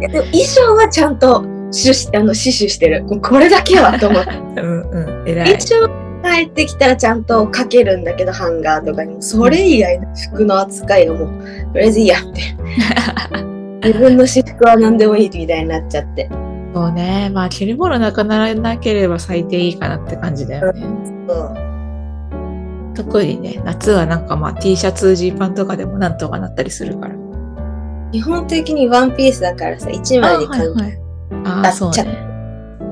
[0.00, 0.12] はい。
[0.12, 3.04] でも衣装はちゃんと死守してる。
[3.04, 4.30] これだけはと思って。
[4.60, 5.60] うんうん、偉い衣。
[5.60, 5.88] 装
[6.22, 9.22] 帰ってきたらちゃんとかけるんだけど、ハンガーとかに。
[9.22, 11.28] それ以外の服の扱いがもう、
[11.72, 12.40] とりあえずいいやって。
[13.88, 16.28] 自分の私服は何でもいいみたいになっちゃって。
[16.74, 17.30] そうね。
[17.32, 20.82] まあ、着るものなくならなければ最低いいかなって感じだよね。
[21.26, 21.54] そう
[22.94, 27.14] 特にね、夏はなんかまあ T シャツ、ジーパンとかでもなんとかなったりするから。
[28.12, 30.88] 基本的にワンピースだからさ、1枚で完結。
[30.88, 30.98] い。
[31.44, 32.02] ああ、そうね。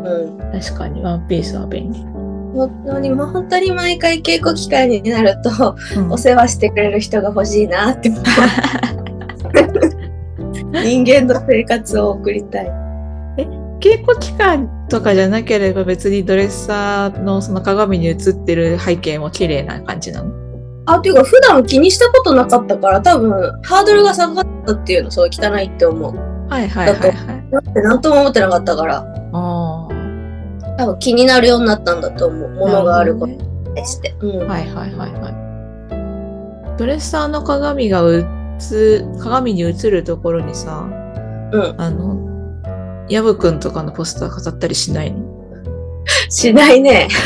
[0.04, 0.38] うん。
[0.60, 1.98] 確かにワンピースは便利。
[2.54, 8.22] 本当に、もう本当に毎回稽古期間になると、うんお世話してくれる人が欲しいなって思う。
[10.72, 12.88] 人間の生活を送りたい。
[13.80, 20.47] 稽古期間とかじゃなければ別にドレッサーのその鏡に映ってる背景も綺麗な感じなの
[20.88, 23.30] あ、っていうか普段気にしたことなかったから多分
[23.62, 26.16] ハードルが下がったっていうのそう汚いって思う。
[26.48, 27.50] はいはいはいはい。
[27.50, 29.88] だって何とも思ってなかったからあ
[30.78, 32.50] 多分気になるようになったんだと思う。
[32.50, 32.54] あ。
[32.54, 34.14] ものがあることなほどねにして。
[34.20, 34.48] うん。
[34.48, 35.28] はいはいはいは
[36.74, 36.76] い。
[36.78, 38.24] ドレッサーの鏡が映、
[39.20, 40.88] 鏡に映るところにさ、
[41.52, 41.74] うん。
[41.78, 42.16] あの、
[43.08, 45.26] ヤブくんとかのポスター飾ったりしないの？
[46.30, 47.08] しないね。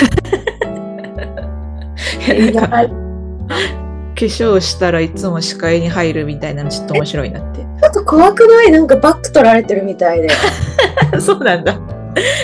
[2.55, 3.02] なんか
[4.15, 7.61] 化粧したらいつも視界に入るみたいなのちょっと面白いなって。
[7.83, 8.71] ちょっと怖くない？
[8.71, 10.29] なんかバック取られてるみたいで。
[11.21, 11.75] そうなんだ。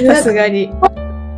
[0.07, 0.71] さすすがに。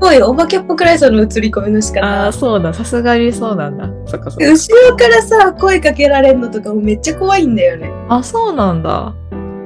[0.00, 0.98] ごいお化けっぽくらい？
[0.98, 2.32] その映り込みの仕ああ、方。
[2.32, 2.72] そうだ。
[2.72, 3.88] さすがにそうなんだ。
[4.06, 4.46] そっかそっか。
[4.50, 7.90] 後ろからさ、声かけられるのとかもめっちゃ怖いんだよね。
[8.08, 9.14] あ、そうなんだ。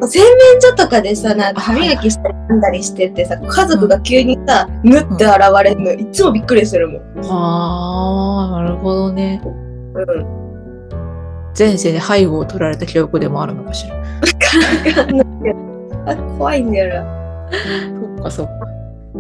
[0.03, 7.03] 洗面所とかでさ、なんか歯磨きしたりなんだりしててさ、家族が急にさ、ぬって現れるの、いつもびっくりするもん。
[7.31, 9.41] ああ、なるほどね。
[9.95, 10.45] うん。
[11.57, 13.97] 前世で背後を取られた記憶でもあるのかしら。
[13.97, 14.03] わ
[14.95, 15.27] かんない
[16.37, 17.51] 怖いんだよな。
[17.51, 18.67] そっかそっか。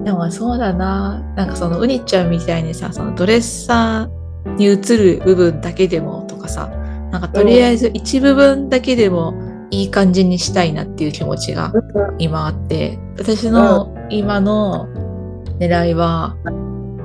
[0.04, 1.22] でもそうだな。
[1.36, 6.66] なんかそのウニちゃんみたいにさ、そのドレッサーに映る部分だけでもとかさ、
[7.10, 9.34] なんかとりあえず一部分だけでも
[9.70, 11.72] いい感じにしたいなっていう気持ちが
[12.18, 14.88] 今あって、私の今の
[15.58, 16.36] 狙いは、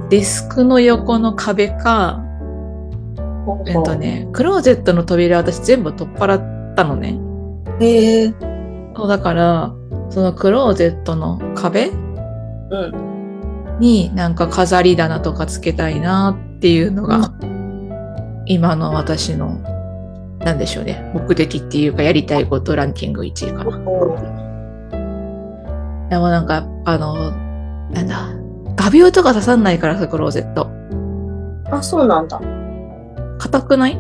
[0.10, 2.24] デスクの横の壁か、
[3.66, 7.20] えっとね、クローゼットの扉私全部取っ払ったのね。
[7.80, 8.34] へえ。
[8.96, 9.74] そうだから、
[10.10, 11.88] そのクローゼットの壁
[12.72, 13.10] うん。
[13.80, 17.34] になんか飾り棚とかつけたいなっていうのが、
[18.46, 19.60] 今の私の、
[20.40, 23.72] なんでしょうね、目的っていうかやりたいことランキング1位かな。
[26.10, 27.32] でもなんか、あの、
[27.92, 28.30] なんだ、
[28.76, 30.70] 画鋲とか刺さんないからさ、クローゼット。
[31.72, 32.42] あ、そうなんだ。
[33.40, 34.00] 硬くない？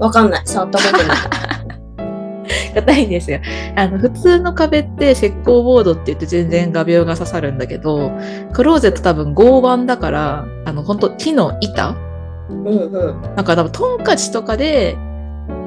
[0.00, 0.42] わかんない。
[0.46, 1.16] 触ったことない。
[2.74, 3.40] 硬いんですよ。
[3.74, 8.12] あの、普通の壁って石膏ボードって言って全然画鋲が刺さるんだけど、
[8.52, 11.96] クローゼット多分合板だから、あの、本当木の板？
[12.50, 13.22] うんうん。
[13.34, 14.96] なんか多分トンカチとかで、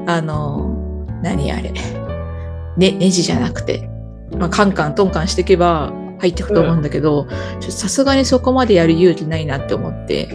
[0.05, 0.75] あの、
[1.21, 3.89] 何あれ、ね、ネジじゃなくて、
[4.37, 7.27] まあ、カンカントンカンしていけば入ってくと思うんだけど、
[7.59, 10.29] ちょさすがにそこまでやる勇気ないなって思って。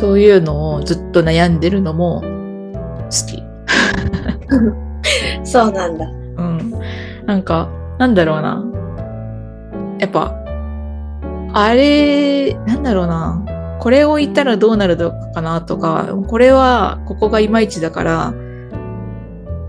[0.00, 3.42] そういうのをずっと悩んでるのも好き。
[5.44, 6.06] そうなんだ。
[6.06, 6.74] うん。
[7.26, 8.64] なんか、なんだろうな。
[9.98, 10.34] やっぱ、
[11.52, 13.44] あれ、なんだろうな。
[13.78, 18.34] これを言ったらどうなるのかなとか、これはここがいまいちだから、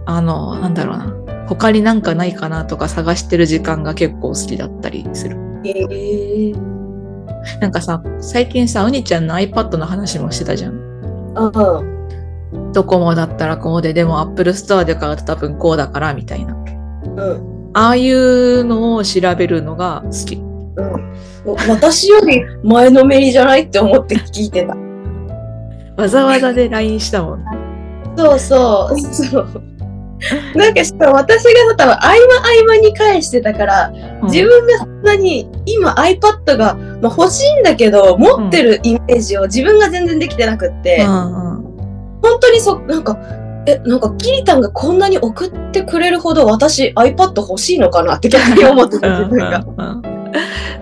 [0.05, 1.13] あの、なんだろうな。
[1.47, 5.35] 他になんかないかなとか探してる時間が結構好きだったりする。
[5.65, 6.70] へえ。
[7.59, 10.73] なんかさ、最近さ、うにちゃんの iPad の話もしてたじゃん。
[10.73, 11.87] う
[12.57, 12.71] ん。
[12.73, 16.55] ドコモだったらこうで、でも Apple Store で買うと多分こうだからみたいな。
[16.55, 17.71] うん。
[17.73, 20.35] ああいうのを調べるのが好き。
[20.35, 21.11] うん。
[21.69, 24.75] 私より前のめりじゃないって思って聞いてた。
[25.97, 27.45] わざわざで LINE したもん。
[28.17, 28.99] そうそう。
[28.99, 29.47] そう。
[30.55, 32.19] なんかしかも私が多分合間合
[32.67, 33.91] 間に返してたから、
[34.23, 41.61] 自分がそんなに今 iPad が、まあ、欲しいんだけど持ってるイメージを自分が全然できてなくって、うんうん。
[42.21, 43.17] 本当にそなんか
[43.67, 49.59] えなんかキリタンがこんなに送ってくれるほど私 iPad 欲しいのかなって逆に思ってた自分が。
[49.59, 50.03] うん。
[50.03, 50.21] うん。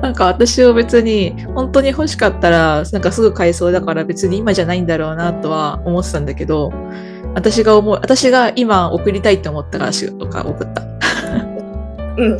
[0.01, 6.71] なんか私は別に本当に欲しかったらなんかすぐ買えそうだから別に今じゃないんだろうなとは思ってたんだけど
[7.33, 10.83] 私が思う私が今送りたいと思ったから仕事か送った。
[12.17, 12.39] うん。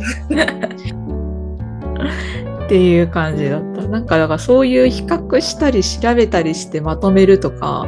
[2.64, 7.86] っていう感じだったなんかだからそういう比較したり調べたりしてまとめるとか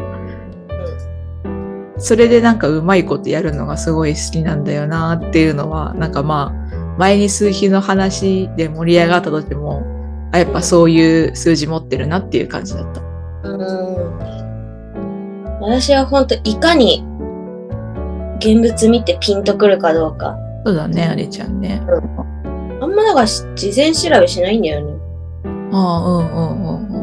[1.98, 9.82] それでなんかうまいことやるのがすごい好きなんだよなっていうのはなんかまあ前に数比の話で盛り上がった時も
[10.32, 13.00] あやっぱそういう数字持ってるなっていう感じだった。
[13.44, 14.32] うん
[15.62, 17.04] 私は本当いかに
[18.38, 20.36] 現物見てピンとくるかどうか。
[20.66, 21.80] そうだね、あれちゃんね。
[22.82, 25.00] あんまだから事前調べしないんだよね。
[25.72, 26.94] ああ、うんうんう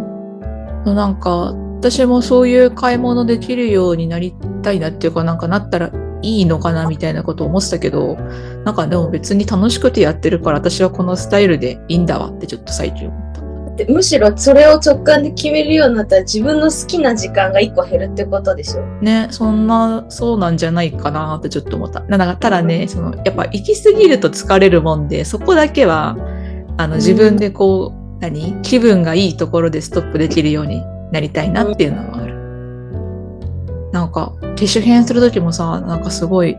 [0.82, 0.96] んうん。
[0.96, 5.90] なんか、私もそういう買い物できるようになりたいなっていうか、なんかなったら
[6.22, 8.18] いいのかなみたいなこと思ってたけど、
[8.66, 13.29] なんかでも別に楽しくてやってるから、私はこのスタイルでいいんだわってちょっと最近思
[13.84, 13.92] った。
[13.92, 18.86] でむしろそれを直感で決めるようになったら自分の好きな時間が一個減るってことでしょ？
[19.02, 22.02] ね、そんな、そうなんじゃないかなってちょっと思った。
[22.02, 26.18] なんかただね、その、やっぱ行き過ぎると疲れるもんで、そこだけは、
[26.78, 28.62] あの、自分でこう、何？
[28.62, 33.90] 気分がいいところでストップできるようになりたいなっていうのはある。
[33.92, 36.58] なんか、機種変するときもさ、なんかすごい、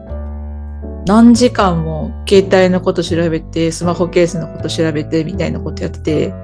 [1.06, 6.34] 何時間も携帯のこと調べて、スマホケースのこと調べてみたいなことやってて、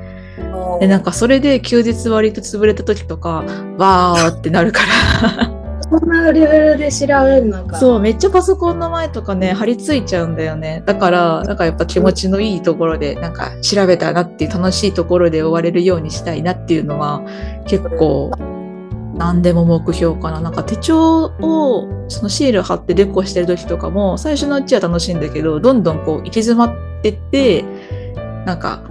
[0.80, 3.44] で、なんかそれで休日割と潰れた時とか、
[3.78, 5.56] わーってなるから。
[5.88, 7.78] そんなレベルで調べるのか。
[7.78, 10.82] そう、めっちゃパソコンの前とかね、張り付いちゃうんだよね。
[10.84, 17.22] だから、なんかやっぱ気持ちのいいところで、なんか調べたなっていう楽しいところで終われるようにしたいなっていうのは、
[17.66, 18.32] 結構、
[19.14, 20.40] 何でも目標かな。
[20.40, 27.64] なんか手帳を、そのシール貼ってデコしてる時とかも、最初のうちは楽しいんだけど、どんどんこう行き詰まってって、
[28.44, 28.82] なんか、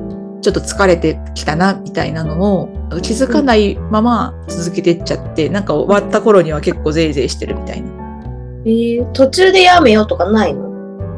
[0.42, 2.70] ちょっと疲れてきたな、みたいなのを
[3.02, 7.90] 気づかないまま続けてっちゃって、なんか終わった頃には結構ゼイゼイしてるみたいな。
[8.66, 10.70] えー途中でやめようとかないの？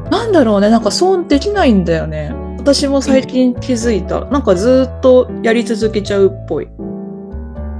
[0.10, 2.34] なんだろうね、なんかそうできないんだよね。
[2.58, 4.26] 私も最近気づいた。
[4.26, 6.68] なんかずっとやり続けちゃうっぽい。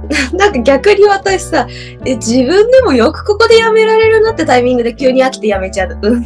[0.32, 1.66] なんか逆に私さ、
[2.06, 5.98] え、自分でもよくここでやめられるなってタイミングで急に飽きてやめちゃう。
[6.00, 6.24] うん。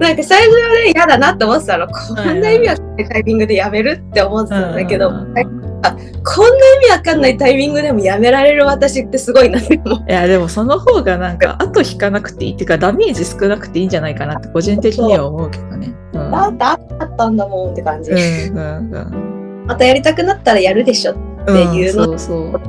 [0.00, 1.86] なんか最初はね、嫌だなって思ってたの。
[1.86, 10.04] こんな意味わかんないタイミングでやめるって思ってたんだけど、あこんな意味わかんないタイミングでもやめられる私ってすごいなって思う。
[10.08, 15.94] いや、でもその方がなんか後引かなくていいっていうかダメージ少なくていいんじゃないかなって個人的には思うけどね。
[16.14, 16.30] うん。
[16.30, 18.10] だってあったんだもんって感じ。
[18.10, 19.66] うんうんうん。
[19.66, 21.12] またやりたくなったらやるでしょ。
[21.12, 22.60] っていうのん、そうそう。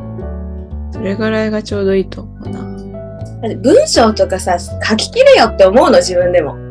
[0.91, 2.59] それぐらいがちょうどいいと思うな。
[3.55, 6.70] 文章とかさ、書ききれよって思うの自分でも。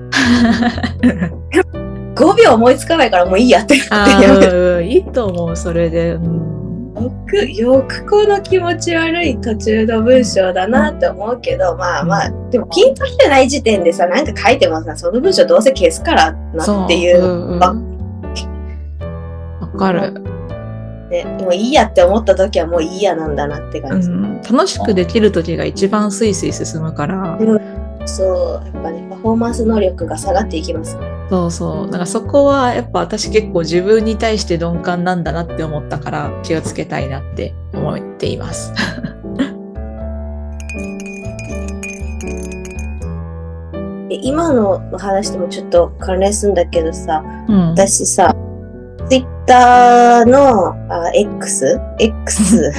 [2.14, 6.14] 5秒思いつかないからもういいやってあ言ってやいいと思う、それで。
[6.14, 6.50] うん
[7.00, 17.20] よく、よくこの気持ち悪い途中の文章だなって思うけど、まあまあ、でもピンときてない時点でさ、なんか書いてもさ、その文章どうせ消すからなっていう。
[17.20, 17.74] そううんうんわ
[19.61, 20.14] わかる。
[21.11, 24.09] でもういいやって思った時はもういいやなんだなってう感じ。
[24.09, 27.37] ん、楽しくできる時が一番スイスイ進むから、
[28.11, 30.99] そう、やっぱね、パフォーマンス能力が下がっていきます。
[31.31, 31.87] そうそう。
[31.87, 38.73] だからそこはやっぱ私結構自分に対して鈍感なんだなって思ったから気をつけたいなって思っています。
[44.09, 47.70] で今の話ともちょっと関連するんだけどさ、うん。
[47.70, 48.35] 私さ、
[49.09, 51.81] ツイッターのあ X?
[52.01, 52.73] X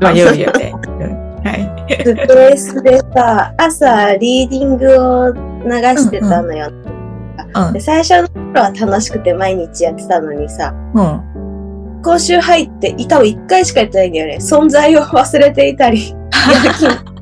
[0.00, 1.31] まあ、よい よね。
[1.44, 1.96] うんはい。
[2.04, 6.68] スペースでさ、朝リーディングを流してたのよ。
[6.68, 7.80] うんで。
[7.80, 12.00] 最初の頃は楽しくて毎日やってたのにさ、うん。
[12.02, 14.36] 今週入って、多分1回しかやってないんだよね。
[14.36, 17.12] 存在を忘れていたり、やる気になって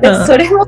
[0.00, 0.66] でうんそれも、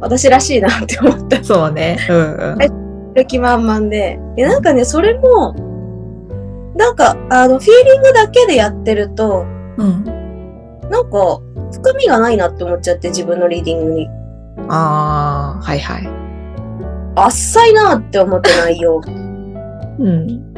[0.00, 1.42] 私らしいなって思った。
[1.44, 1.98] そうね。
[2.08, 2.58] うんうん。
[2.60, 2.68] や
[3.14, 4.18] る気満々で。
[4.36, 5.54] で、なんかね、それも、
[6.76, 9.44] なんか、あの、フィーリングだけでやってると、
[9.76, 10.21] うん。
[10.90, 11.40] なんか、
[11.72, 14.08] 深みがないなって思っちゃって、自分のリーディングに。
[14.68, 16.08] ああ、はいはい。
[17.14, 19.00] あっさいなって思って内容。
[19.98, 20.54] うん。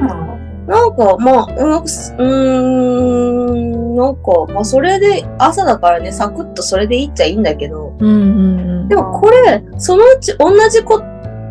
[0.66, 8.88] なんか、まあ、うん、なんか、まあ、それで、朝だからね、サクッとそれでいいっちゃいいんだけど、うんうんうん。
[8.88, 11.02] でもこれ、そのうち同じこ、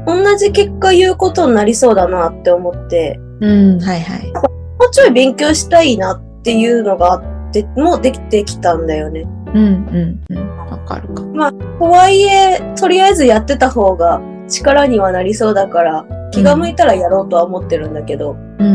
[0.08, 4.32] 同じ結果言うことになりそうだなって思って、うん、はいはい。
[4.34, 4.42] も
[4.88, 7.33] うちょい勉強したいなっていうのがあって、
[7.76, 9.22] もうできてきたんだよね。
[9.54, 10.58] うんうんうん。
[10.58, 11.22] わかるか。
[11.22, 18.70] とはいえ、とりあえずやってた方が力にはなりそうだから、気が向いたらやろうとは思ってるんだけど、うんう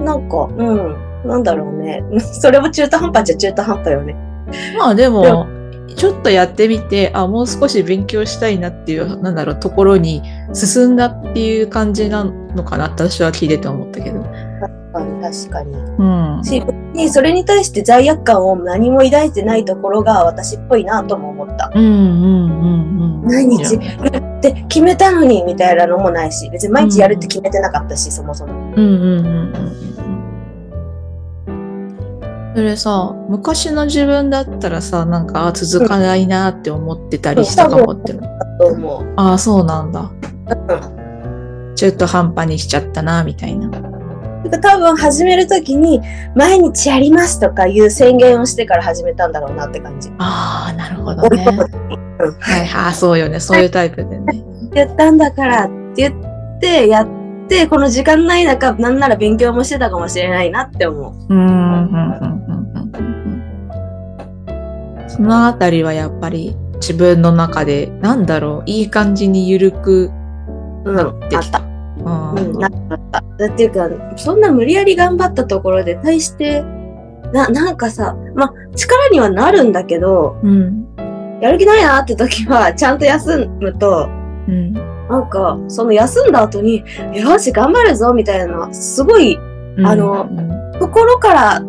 [0.00, 0.04] ん。
[0.04, 2.02] なんか、うん、なんだろうね。
[2.20, 4.16] それも中途半端じゃ中途半端よね。
[4.78, 5.46] まあでも、
[5.96, 14.24] ちょっとやってみて、あ、もう少し勉強したいなっていう、なんだろう、ところに進んだっていう感じなのかなって私は聞いてて思ったけど。
[15.22, 15.72] 確かに。
[15.76, 16.44] うん。
[16.44, 16.60] し、
[16.92, 21.70] にそれに対して罪悪感を何も抱いてないところが私っぽいなとも思った。
[21.72, 23.24] うんうんうんうん。
[23.24, 28.52] 毎日いややって決めたのにみたいなのもないし、別に毎日やるって決めてなかったし、そもそも。
[28.52, 29.82] うんうんうんうんうん。
[32.56, 38.12] それさ、昔の自分だったらさ、なんか、あ続かないなって思ってたりしたかもって。
[38.12, 38.20] う。
[39.16, 40.10] ああ、そうなんだ。
[40.90, 41.02] うん
[41.82, 43.68] 中途半端にしちゃったな、みたいな。
[44.50, 46.00] 多分始めるときに、
[46.34, 50.10] 毎日やりますとかいう宣言をしてから始めたんだろうなって感じ。
[50.18, 51.44] ああ、なるほどね
[52.40, 53.40] はいはい、そうよね。
[53.40, 54.44] そういうタイプでね。
[54.74, 57.08] やったんだからって言って、やっ
[57.48, 61.34] て、この時間ない中、なんなら勉強もしてたかもしれないなって思う。
[61.34, 62.42] うん、うん、うん。
[65.08, 70.10] そのあたりはやっぱり自分の中で、なんだろう、いい感じに緩く
[70.84, 71.58] うん、なってきた。
[71.58, 71.71] あうんった。
[72.04, 72.70] うん、なっ
[73.46, 76.62] っていうか、そんな無理やり頑張ったところで、対して、
[77.32, 80.86] な、なんかさ、まあ、力にはなるんだけど、うん。
[81.40, 84.08] やる気ないなって時は、ちゃんと休むと、
[84.48, 84.72] うん。
[85.08, 86.84] なんか、その休んだ後に、
[87.14, 89.38] よし、頑張るぞ、みたいな、すごい、
[89.84, 91.62] あのうん心から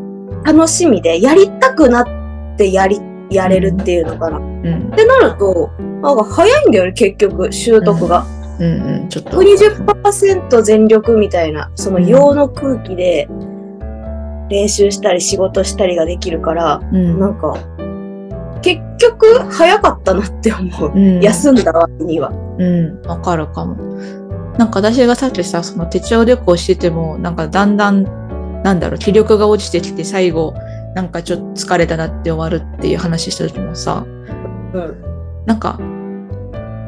[0.44, 4.38] 楽しみで、やりたくなってやり、やれるっていうのかな。
[4.38, 4.92] っうん。
[4.96, 5.70] てなると、
[6.02, 8.26] なんか早いんだよね、結局、習得が。
[8.64, 9.02] うん。
[9.02, 9.10] うん。
[9.10, 9.42] ちょっと。
[9.42, 13.28] 120%全力みたいな、その陽の空気で、
[14.50, 17.20] 練習したり仕事したりができるから、うん。
[17.20, 17.58] なんか、
[18.62, 20.92] 結局、早かったなって思う。
[20.96, 22.32] うん休んだ割には。
[22.58, 23.76] うん、わかるかも。
[24.58, 28.04] なんか私がさっきさ、その手帳旅行してても、なんかだんだん、
[28.64, 30.54] なんだろう、気力が落ちてきて最後、
[30.96, 35.44] なんかちょっと疲れたなって終わるっていう話した時もさ、うん。
[35.46, 35.80] なんか、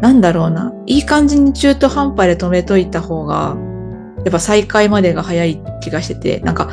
[0.01, 3.55] なんだろうな、いい感じに中途半端で止めといた方が、
[4.23, 6.69] やっぱ再開までが早い気がしてて、なんか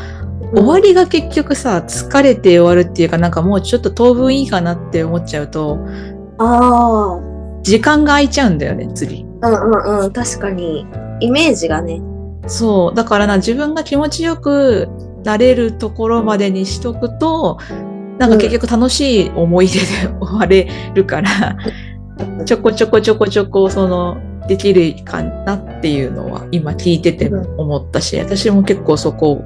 [0.55, 5.79] 終わりが結局さ、疲れて終わるっていうか、なんかもうちょっと当分いいかなって思っちゃうと、
[6.39, 7.21] ああ、
[7.63, 9.25] 時間が空いちゃうんだよね、次。
[9.43, 10.87] うんうんうん、確かに。
[11.21, 12.03] イメージがね。
[12.47, 12.95] そう。
[12.95, 14.89] だからな、自分が気持ちよく
[15.25, 17.59] なれるところまでにしとくと、
[18.19, 19.87] なんか結局楽しい思い出で
[20.21, 21.57] 終われるから、
[22.45, 29.43] ちょこちょこちょこちょこ、その、できるかなっていうのは今聞いてて思ったし、私も結構そこ、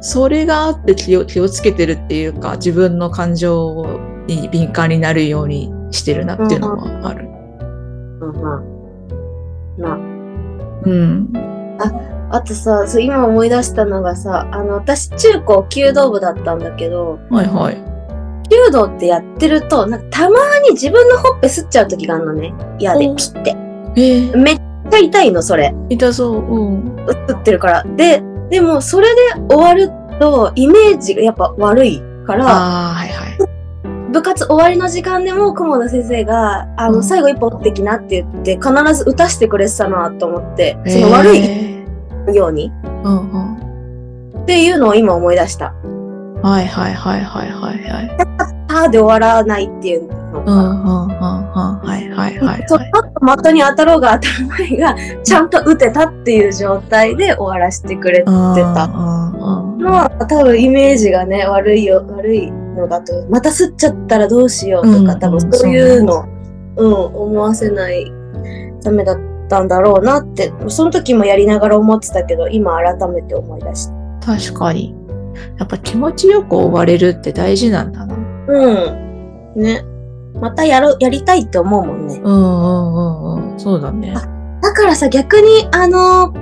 [0.00, 7.28] それがあって気を気をつけてるっていうか、自分の感情に敏感になるようにしてるなっていうのはある。
[8.20, 9.82] うんうん。
[9.82, 9.96] な。
[10.84, 11.32] うん。
[12.30, 17.87] あとさ、そう今思い出したのがさ、あの、私中高弓道部だったんだけど、はいはい。
[18.50, 22.54] 弓道ってやってると、なんかたまに自分のほっぺ吸っちゃう時があるのね。
[22.78, 23.56] 嫌でおピッて。
[23.96, 25.74] えー、めっちゃ痛いの、それ。
[25.88, 26.36] 痛そう。
[26.38, 26.94] うん。
[27.06, 27.84] 吸ってるから。
[27.96, 33.38] で、でもそれで終わると、イメージがやっぱ悪いから、はいはい。
[34.12, 41.84] 部活終わりの時間でも顧問の先生が、あの、うん最後一歩打ってきなって言って、必ず打たしてくれてたなと思って、その悪いえ
[42.34, 44.42] ようにーうんうん。
[44.42, 45.74] っていうのを今思い出した。
[46.42, 48.16] はいはいはいはいはいはい。
[48.68, 50.52] たーで終わらないっていうのかな。
[50.52, 51.78] うんうんうんうん。
[51.80, 52.90] はいはいはいそはい。
[53.22, 66.24] の後的に当たろうが当たる前が、ちゃんと打てたっていう状態で終わらせてくれてたうんうんうんのは、多分イメージがね、悪いよ、悪いのだと、また吸っちゃったらどうしようとか、うん多分そういうの、
[66.76, 68.12] うん、思わせない
[68.82, 69.18] ためだっ
[69.48, 73.86] たんだろうなって、その時もやりながら思ってたけど、今改めて思い出し
[74.20, 74.36] た。
[74.38, 74.94] 確かに。
[75.58, 78.14] やっぱ気持ちよく終われるって大事なんだな。
[78.48, 79.62] うん。
[79.62, 79.84] ね。
[80.34, 82.20] またやろ、やりたいって思うもんね。
[82.22, 83.60] うんうんうんうん。
[83.60, 84.14] そうだね。
[84.62, 86.32] だからさ、逆に、あの、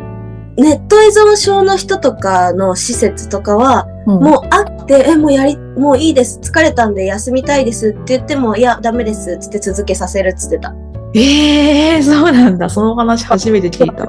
[0.57, 6.39] ネット依存症の人とかの施設とかは、うんもう会って、え、もうやり、もういいです。
[6.41, 9.37] 疲れたんで休みたいですって言っても、いや、ダメです。
[9.39, 10.73] つって続けさせるっつってた。
[11.19, 12.69] ええそうなんだ。
[12.69, 14.07] その話初めて聞いた。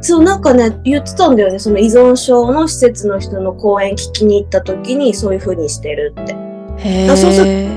[0.00, 1.58] そう、なんかね、言ってたんだよね。
[1.58, 6.34] その依存症の施設の人の講演聞きに行った時に、そういう風にしてるって。
[6.78, 7.68] へあそうそうえ。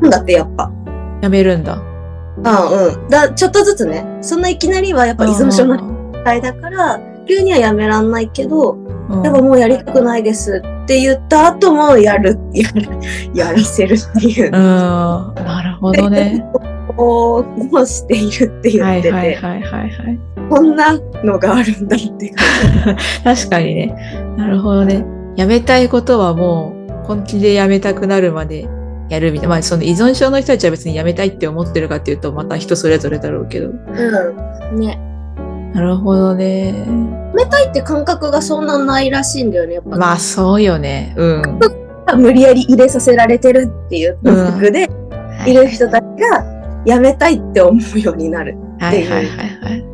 [0.00, 0.72] なんだって、やっぱ。
[1.22, 1.80] やめるんだ。
[2.44, 3.08] あうん。
[3.08, 4.04] だ、ちょっとずつね。
[4.22, 7.00] そんないきなりはやっぱ依存症の状態だから、
[7.30, 12.88] 急にはやめらんないけど、うんでももうやりたくないですって言った後もやる、やる、
[13.34, 14.52] やらせるっていううん。
[14.52, 16.44] なるほどね。
[16.96, 19.90] こう、もしているって言はいってて、はいはいはいはい。
[20.48, 22.32] こんなのがあるんだって
[23.24, 23.94] 確かにね。
[24.36, 25.04] なるほどね。
[25.36, 28.68] やめたいことはもう本気でやめたくなるまで
[29.08, 29.54] やるみたいな。
[29.54, 33.68] まあその依存症の人たちは別にやめたいって思ってるかっていうとまた人それぞれだろうけど。
[33.68, 33.74] じ。
[34.72, 34.80] うん。
[34.80, 35.09] ね。
[35.74, 36.68] なるほどね。
[36.68, 36.84] や
[37.34, 39.96] めたいって感覚がそんなないらしいんだよね、やっぱ。
[39.96, 41.14] まあそうよね。
[41.16, 41.60] うん。
[42.18, 44.88] 無理やり入れさせられてるっていう感覚で、
[45.46, 48.56] いる人たちがやめたいって思うようになる。
[48.78, 49.84] はいはいはいはい。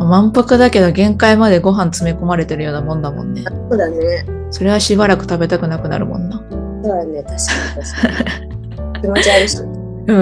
[0.00, 3.42] 満腹だけど限界までご飯詰め込まれてるようなもんだもんね。
[3.70, 4.26] そうだね。
[4.50, 6.44] それはしばらく食べたくなくなるもんな。
[6.82, 7.44] そうだね、確か
[7.80, 9.00] に確かに。
[9.00, 9.58] 気持ち悪いし。
[9.62, 10.16] うん。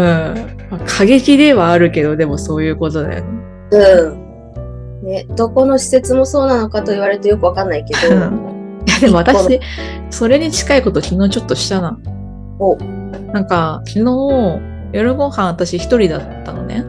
[0.71, 3.42] まあ過激ではあるけど、でもそういうことだよね。
[3.73, 4.23] うん。
[5.03, 8.31] ね、どこの施設もそうなのかと言われてよくわかんないけど、 いや
[9.01, 9.61] でも私、
[10.11, 11.99] それに近いこと昨日ちょっとしたな。
[12.59, 12.77] お
[13.33, 14.61] なんか、昨日、
[14.93, 16.85] 夜ご飯私一人だったのね。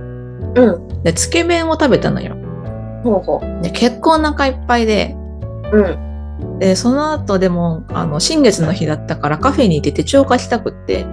[0.55, 1.03] うん。
[1.03, 2.36] で、つけ麺を食べたのよ。
[3.03, 3.63] ほうほう。
[3.63, 5.15] で、結構お腹いっぱいで、
[5.71, 6.59] うん。
[6.59, 11.05] で、その後でも、あの、新月の日だったからカフェに行って手帳化したくって、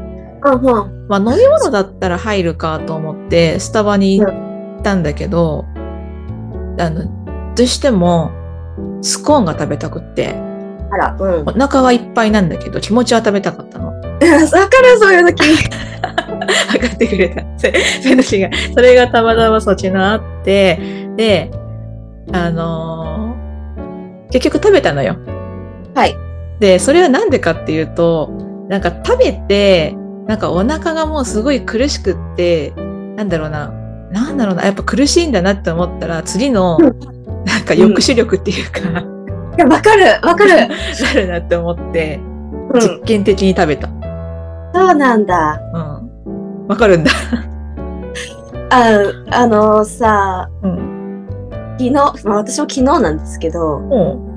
[0.42, 1.06] あはん。
[1.08, 4.49] まあ飲み物だったら入るかと思って、スタバに行
[4.80, 5.64] ったんだけど、
[6.78, 7.04] あの、
[7.54, 8.30] どうしても、
[9.02, 10.34] スコーンが食べたくって、
[10.90, 11.48] あら、うん。
[11.48, 13.88] お腹はいっぱいなんだけど、気持ちは食べたかったの。
[13.92, 15.42] わかる、そういう時。
[16.72, 17.44] 分かってくれた。
[17.56, 17.72] せ
[18.02, 20.80] そういう時が、それがたまたまそっちのあって、
[21.16, 21.50] で、
[22.32, 23.40] あのー
[24.30, 25.16] 結局食べたのよ。
[25.94, 26.16] はい。
[26.60, 28.30] で、それはなんでかっていうと、
[28.68, 32.72] なんか食べて、なんかお腹がもうすごい苦しくって、
[33.16, 33.72] なんだろうな、
[34.10, 40.68] なんだろうな、やっぱ苦しいんだなって思ったら、次のうん、なんか抑止力っていうか、いや、わかる、わかる。
[40.68, 42.20] なるなって思って、
[42.72, 42.80] うん。
[42.80, 43.88] 実験的に食べた。
[44.74, 45.60] そうなんだ。
[45.74, 45.78] う
[46.30, 46.66] ん。
[46.68, 47.10] わかるんだ。
[48.70, 51.26] あ、あのさ、うん。
[51.78, 54.30] 昨日、まあ私も昨日なんですけど、うん。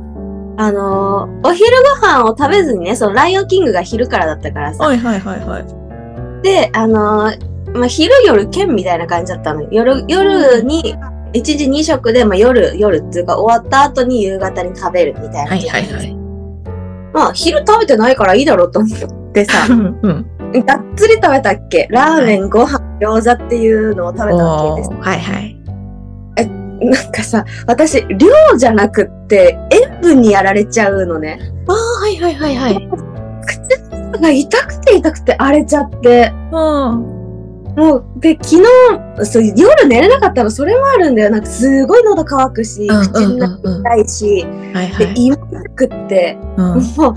[0.55, 1.67] あのーお昼
[2.01, 4.83] ご飯を食べずにね、そのライオンキングが昼からだったからさ。
[4.83, 5.65] はいはいはいはい。
[6.43, 9.67] で、あのーまあ、昼夜兼みたいな感じだったのよ。
[9.71, 10.95] 夜、夜に、
[11.33, 15.51] 一時二食で、まあ、夜、夜っていうか終わった後に夕方に食べるみたいな。
[15.51, 16.15] はいはいはい。
[17.13, 18.99] まあ、昼食べてないからいいだろうと思っ
[19.33, 20.65] てさ、うんうん。
[20.65, 21.87] がっつり食べたっけ？
[21.89, 24.91] ラーメン、ご飯、餃子っていうのを食べたわけです。
[24.93, 25.59] はいはい。
[26.85, 31.39] なんかさ、私、量じゃなくって、塩分にやられちゃうのね。
[31.67, 32.89] ああ、はいはいはいはい。
[34.13, 36.33] 口が痛くて痛くて荒れちゃって。
[36.51, 37.12] うん。
[37.75, 41.31] もう、で、昨日、そう夜寝れなかったの、それもあるんだよ。
[41.31, 45.13] なんかすごい喉乾くし、うん口の中痛いし、で、はいはい。
[45.15, 46.65] 胃も痛くって、うん。
[46.65, 47.15] はもう、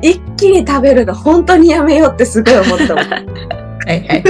[0.00, 3.04] 一気に食べるの本当にやめようってすごい思ったもん。
[3.90, 4.24] いはい。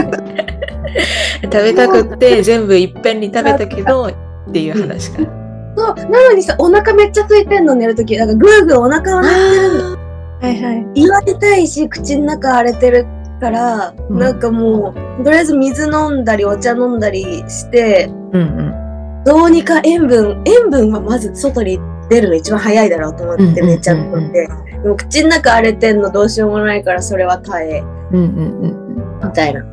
[1.42, 5.28] 食べたくって全部いっぺんに食べたけどっていう話かな。
[5.76, 9.98] そう、なのにさ、お腹めっちゃ空いてんの寝るとき、なんかぐーぐーお腹は鳴ってるん
[10.40, 10.86] はいはい。
[10.94, 13.06] 胃は痛いし、口の中荒れてる
[13.38, 19.24] から、うんなんかもう、とりあえず水飲んだり、お茶飲んだりして、うんうん。
[19.24, 21.78] どうにか塩分、塩分はまず外に
[22.08, 24.48] 出るの一番早いだろうと思って寝ちゃったんで、
[24.82, 28.88] でも口の中荒れてんのどうしようもないからそれは耐え、うんうんうん
[29.26, 29.64] みたいな。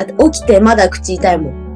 [0.00, 1.54] あと起きてまだ口痛いもん。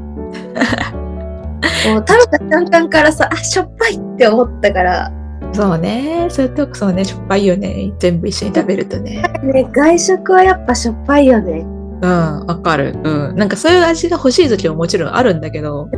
[1.84, 5.23] もう食べた瞬間からさ、あ、しょっぱいって思ったから、うん。
[5.54, 6.26] そうね。
[6.30, 7.04] そういうとこそうね。
[7.04, 7.92] しょっぱいよね。
[7.98, 9.22] 全部一緒に食べるとね。
[9.42, 11.60] ね、外食はやっぱしょっぱいよね。
[12.02, 12.46] うん。
[12.46, 12.96] わかる。
[13.04, 13.36] うん。
[13.36, 15.88] なんかそういう味が欲しい時はもちろんあるんだけど。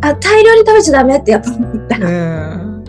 [0.00, 1.96] あ、大量に食べちゃダメってやっぱ思った。
[1.96, 2.84] うん。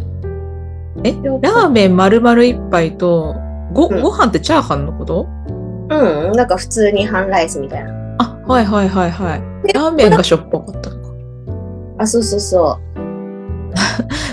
[1.04, 3.36] え、ラーメン丸々一杯と、
[3.72, 5.28] ご、うんご飯ってチャーハンのこと？
[5.92, 7.92] うん、なんか普通に半ライスみたいな。
[8.20, 9.74] あ、はいはいはいはい。
[9.74, 11.10] ラーメンがしょっぱかったのか。
[12.00, 12.80] あ、そうそうそ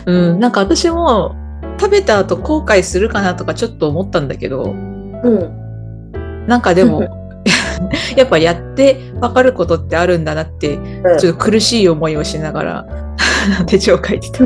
[0.05, 0.07] う。
[0.11, 1.35] うん、なんか私も
[1.79, 6.47] 食べた後後悔するかなとかちょっと思ったんだけど、うん。
[6.47, 7.03] なんかでも、
[8.17, 12.87] やっぱやってわかることってあるんだなって、うんちょっと苦しい思いをしながら
[13.67, 14.45] 手帳書いてた。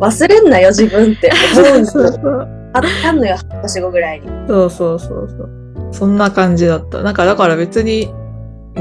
[0.00, 1.30] 忘れんなよ、自分って。
[1.56, 2.12] 思うんですよ。
[2.12, 4.26] そうあったんのよ、半年後ぐらいに。
[4.46, 5.48] そうそうそうそう。
[5.90, 7.02] そんな感じだった。
[7.02, 8.12] なんかだから別に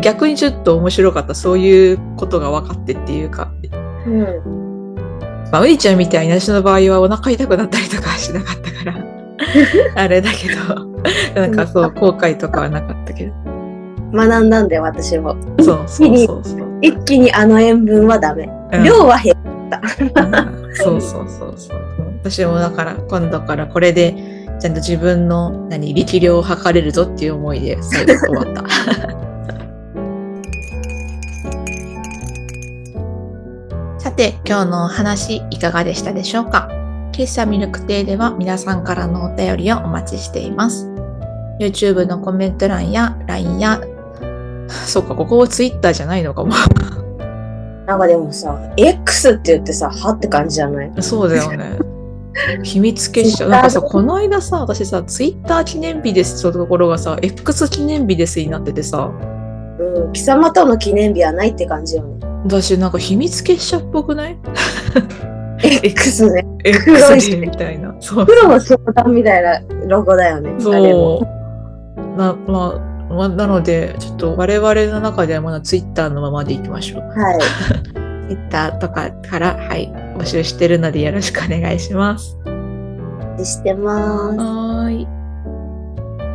[0.02, 1.34] 逆にちょっと面白かった。
[1.34, 3.52] そういうことが分かってっていうか。
[4.06, 4.67] うん。
[5.52, 9.06] まあ、ういちゃんみたいに私の場合はお腹痛くなったりとかはしなかったから、
[9.96, 13.34] あれだけど、なんかそう、後悔とかはなかったけど。
[14.14, 15.36] 学んだんだよ、私も。
[15.60, 16.68] そうそうそうそう。
[16.82, 18.50] 一気にあの塩分はダメ。
[18.74, 21.78] うん量は減うんそうそうそうそう。
[22.22, 24.14] 私もだから今度からこれで
[24.60, 28.64] ちゃんと自分の何力量を測れるぞっていう思いで最後終わった。
[34.18, 36.68] て今日のお話いかがでしたでしょうか？
[37.14, 40.88] 喫茶ミルクティーでは皆さんからのお便りをお待ちしています。
[41.60, 43.80] YouTube のコメント欄や LINE や
[44.88, 46.52] そうか、ここは Twitter じゃないのかも。
[47.88, 50.92] なんかでもさ、X って言ってさ、はって感じじゃない？
[51.00, 51.78] そうだよね。
[52.64, 53.48] 秘密結社。
[53.48, 59.10] なんかさ、この間さ、私さ、ツイッター記念日ですのところがさ、X 記念日ですになっててさ、
[59.80, 60.14] うん。
[60.14, 62.17] 貴様との記念日はないって感じよね。
[62.48, 64.38] 私なんか秘密結社っぽくない
[65.84, 66.46] ？X ね。
[66.64, 67.94] ?X でみたいな。
[68.00, 68.26] そう。
[68.26, 70.56] 黒の相談みたいなロゴだよね。
[70.60, 70.72] そ
[71.20, 72.18] う。
[72.18, 72.74] な、ま
[73.10, 77.02] あ、まあ、なので、ちょっと我々の中ではまだツイッターのままでいきましょう。
[77.02, 77.40] はい。
[78.30, 82.38] ツイッターとかから、はい、募集してるのでよろしくお願いします。
[83.44, 84.38] してまーす。
[84.38, 85.08] はーい。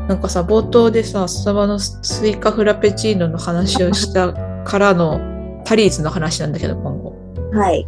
[0.08, 4.32] なんかさ、冒頭でさ、スタバのスイカフラペチーノの話をした
[4.64, 5.32] からの
[5.73, 7.14] タリーズの話なんだけど、今後。
[7.55, 7.87] はい。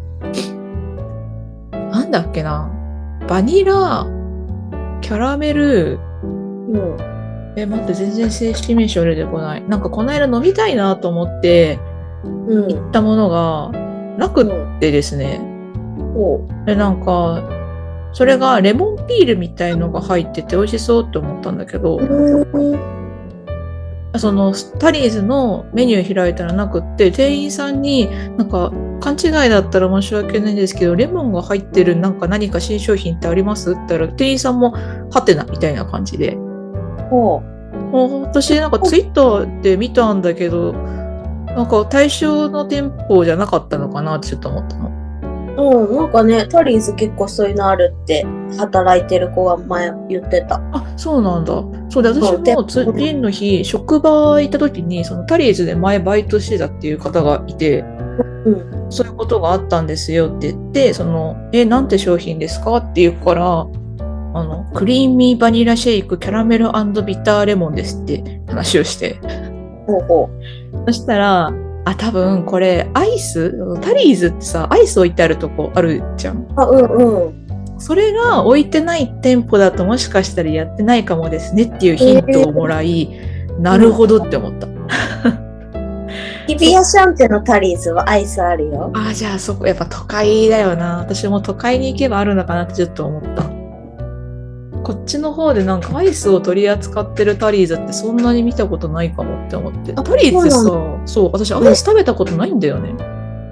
[1.71, 2.71] なんだっけな。
[3.29, 4.07] バニラ、
[5.03, 6.97] キャラメル、うん。
[7.57, 9.69] え、待って、全然正式名称出てこない。
[9.69, 11.79] なんかこの間飲みたいなと思って
[12.25, 12.69] うん。
[12.69, 13.71] 行ったものが
[14.17, 15.43] なくってですね。
[16.17, 16.49] おう。
[16.65, 17.43] で、なんか、
[18.15, 23.04] それがレモンピールみたいのが入ってて美味しそうって思ったんだけど、うん。
[24.17, 33.73] そのタリーズのメニュー開いたらなくって、店員さんになんか勘違いだったら申し訳ないんですけど、レモンが入ってるなんか何か新商品ってあります？
[33.73, 34.71] って言ったら、店員さんも
[35.11, 36.37] ハテナみたいな感じで。
[37.11, 37.43] おう。
[37.91, 44.94] もう私なんかツイッターで見たんだけど、なんか対象の店舗じゃなかったのかなってちょっと思ったの。
[45.57, 48.27] うん、なんかね、タリーズ結構そういうのあるって、
[48.59, 50.61] 働いてる子が前言ってた。
[50.73, 51.53] あ、そうなんだ。
[51.89, 57.85] そうで、私も次の日、職場行った時に、そのタリーズで前バイトしてたっていう方がいて、
[58.45, 58.87] うん。
[58.91, 63.67] そういうことがあったんですよって言って、その、え、なんて商品ですかって言うから、
[64.37, 66.67] あの、クリーミーバニラシェイクキャラメル
[67.05, 69.21] ビターレモンですって話をして。
[69.87, 70.31] ほうほ
[70.87, 71.53] そしたら、
[71.85, 73.53] あ、多分これアイス？
[73.81, 76.39] タリーズってさ、アイス置いてあるとこあるじゃん。
[76.39, 76.47] う。
[76.57, 77.45] あ、うんうん。
[77.79, 83.11] それが置いてない店舗だともしかしたらやってないかもですねっていうヒントをもらい、
[83.59, 84.69] なるほどって思った。
[86.47, 88.91] 日比谷シャンテのタリーズはアイスあるよ。
[88.95, 90.99] ああ、じゃあそこ、やっぱ都会だよな。
[90.99, 93.64] 私も都会に行けばあるのかなってちょっと思った。
[94.85, 99.95] こっちの方でなんかアイスを取り扱ってるタリーズってそんなに見たことないかもって思って。
[99.97, 102.95] あタリーズってさそう、そう、私アイス食べたことないんだよね。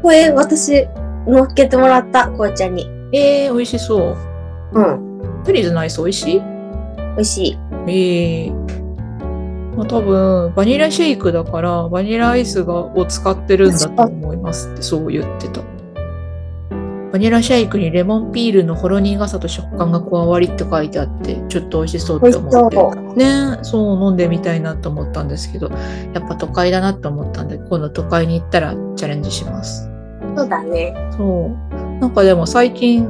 [0.03, 0.87] これ、私、
[1.26, 2.87] 乗っけてもらった、紅茶に。
[3.12, 4.16] えー、美味しそ
[4.74, 4.78] う。
[4.78, 5.43] うん。
[5.45, 6.41] タリーズのアイス美味しい？
[7.16, 7.59] 美味しい。
[7.89, 8.51] ええ
[9.76, 15.62] まあ、多分、バニラシェイクだから、バニラアイスがを使ってるんだと思いますって、そう言ってた。
[17.12, 23.16] バニラシェイクにレモンピールのほろ苦さと食感が加わりって書いてあって、ちょっと美味しそうって思って。
[23.16, 25.70] ねそう飲んでみたいなと思ったんですけど、
[26.14, 29.90] やっぱ都会だなと思ったんで、今度都会に行ったらチャレンジします。
[30.34, 30.94] そうだね。
[31.14, 32.00] そう。
[32.00, 33.06] なんかでも最近、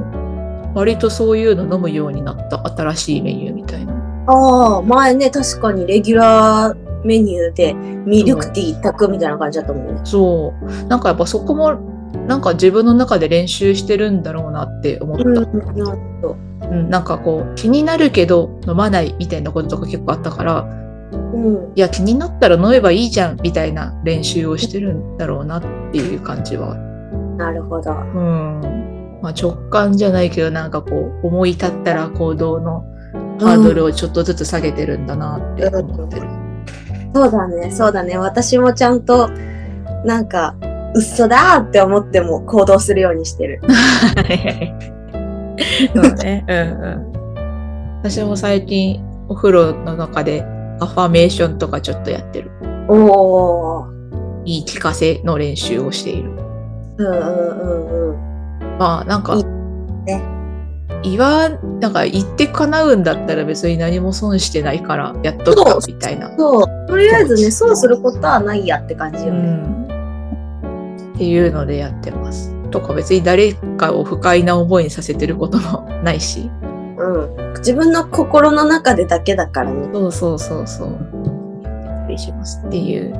[0.75, 3.93] 割とそういうの飲むようになった新しいメニューみたいな。
[4.27, 10.01] ああ、前ね、確かにレギュラーメニューでミルクティー一択みたいな感じだったもんね。
[10.03, 10.87] そう。
[10.87, 11.77] なんかやっぱそこも、
[12.27, 15.23] なんか自分の中で練習してるんだろうなって思った。
[15.23, 16.53] うん、うん、なるほど。
[16.89, 20.61] なんかこう、気になるけど飲まないみたいなこととか結構あったから、
[21.11, 21.71] うん。
[21.75, 25.61] いや、気になったら飲めばいいじゃんみたいな練習をしてるんだろうなっ
[25.91, 26.75] ていう感じは。
[27.37, 27.91] なるほど。
[27.91, 29.19] うん。
[29.21, 32.85] まあ直感じゃないけど、なんかこう、思い立ったら行動の
[33.39, 36.27] ハードルをちょっとずつ下げてるんだなって思ってる。
[37.13, 38.17] そうだね、そうだね。
[38.17, 39.29] 私もちゃんと、
[40.05, 40.55] なんか、
[40.95, 43.61] 嘘だーって思っても行動するようにしてる。
[45.95, 46.45] そうね。
[46.47, 47.99] うんうん。
[47.99, 50.45] 私も最近お風呂の中で、
[50.79, 52.51] アファメーションとかちょっとやってる。
[52.87, 53.93] おー。
[54.45, 56.31] 言い聞かせの練習をしている。
[56.97, 58.77] うんうんうんうん。
[58.77, 59.37] まあなんか
[60.05, 60.21] ね
[61.03, 66.33] 言わなんか言って叶うんだったら別に何も損してないからやっとくかみたいな。
[66.37, 66.87] そう。
[66.87, 69.39] とりあえずね、損することはないやって感じうよね。
[69.39, 69.87] ん、
[71.13, 72.55] っていうのでやってます。
[72.71, 76.49] とか別に誰かを不快な思いにさせてることもないし。
[76.97, 77.53] うん。
[77.57, 79.89] 自分の心の中でだけだからね。
[79.93, 80.89] そうそうそうそう。
[81.63, 83.13] やってたりしますっていう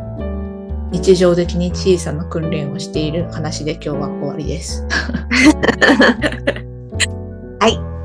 [0.92, 4.86] 日常的に小さな訓練をしている話で今日は終わりです。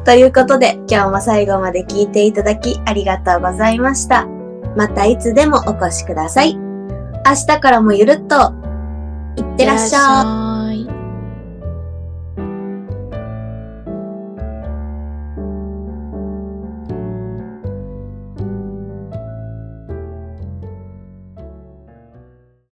[0.05, 4.27] ということで、今日も最後まで聞いていただきありがとうございました。
[4.75, 6.55] またいつでもお越しください。
[6.57, 8.55] 明日からもゆるっと、
[9.39, 10.48] いってらっしゃい。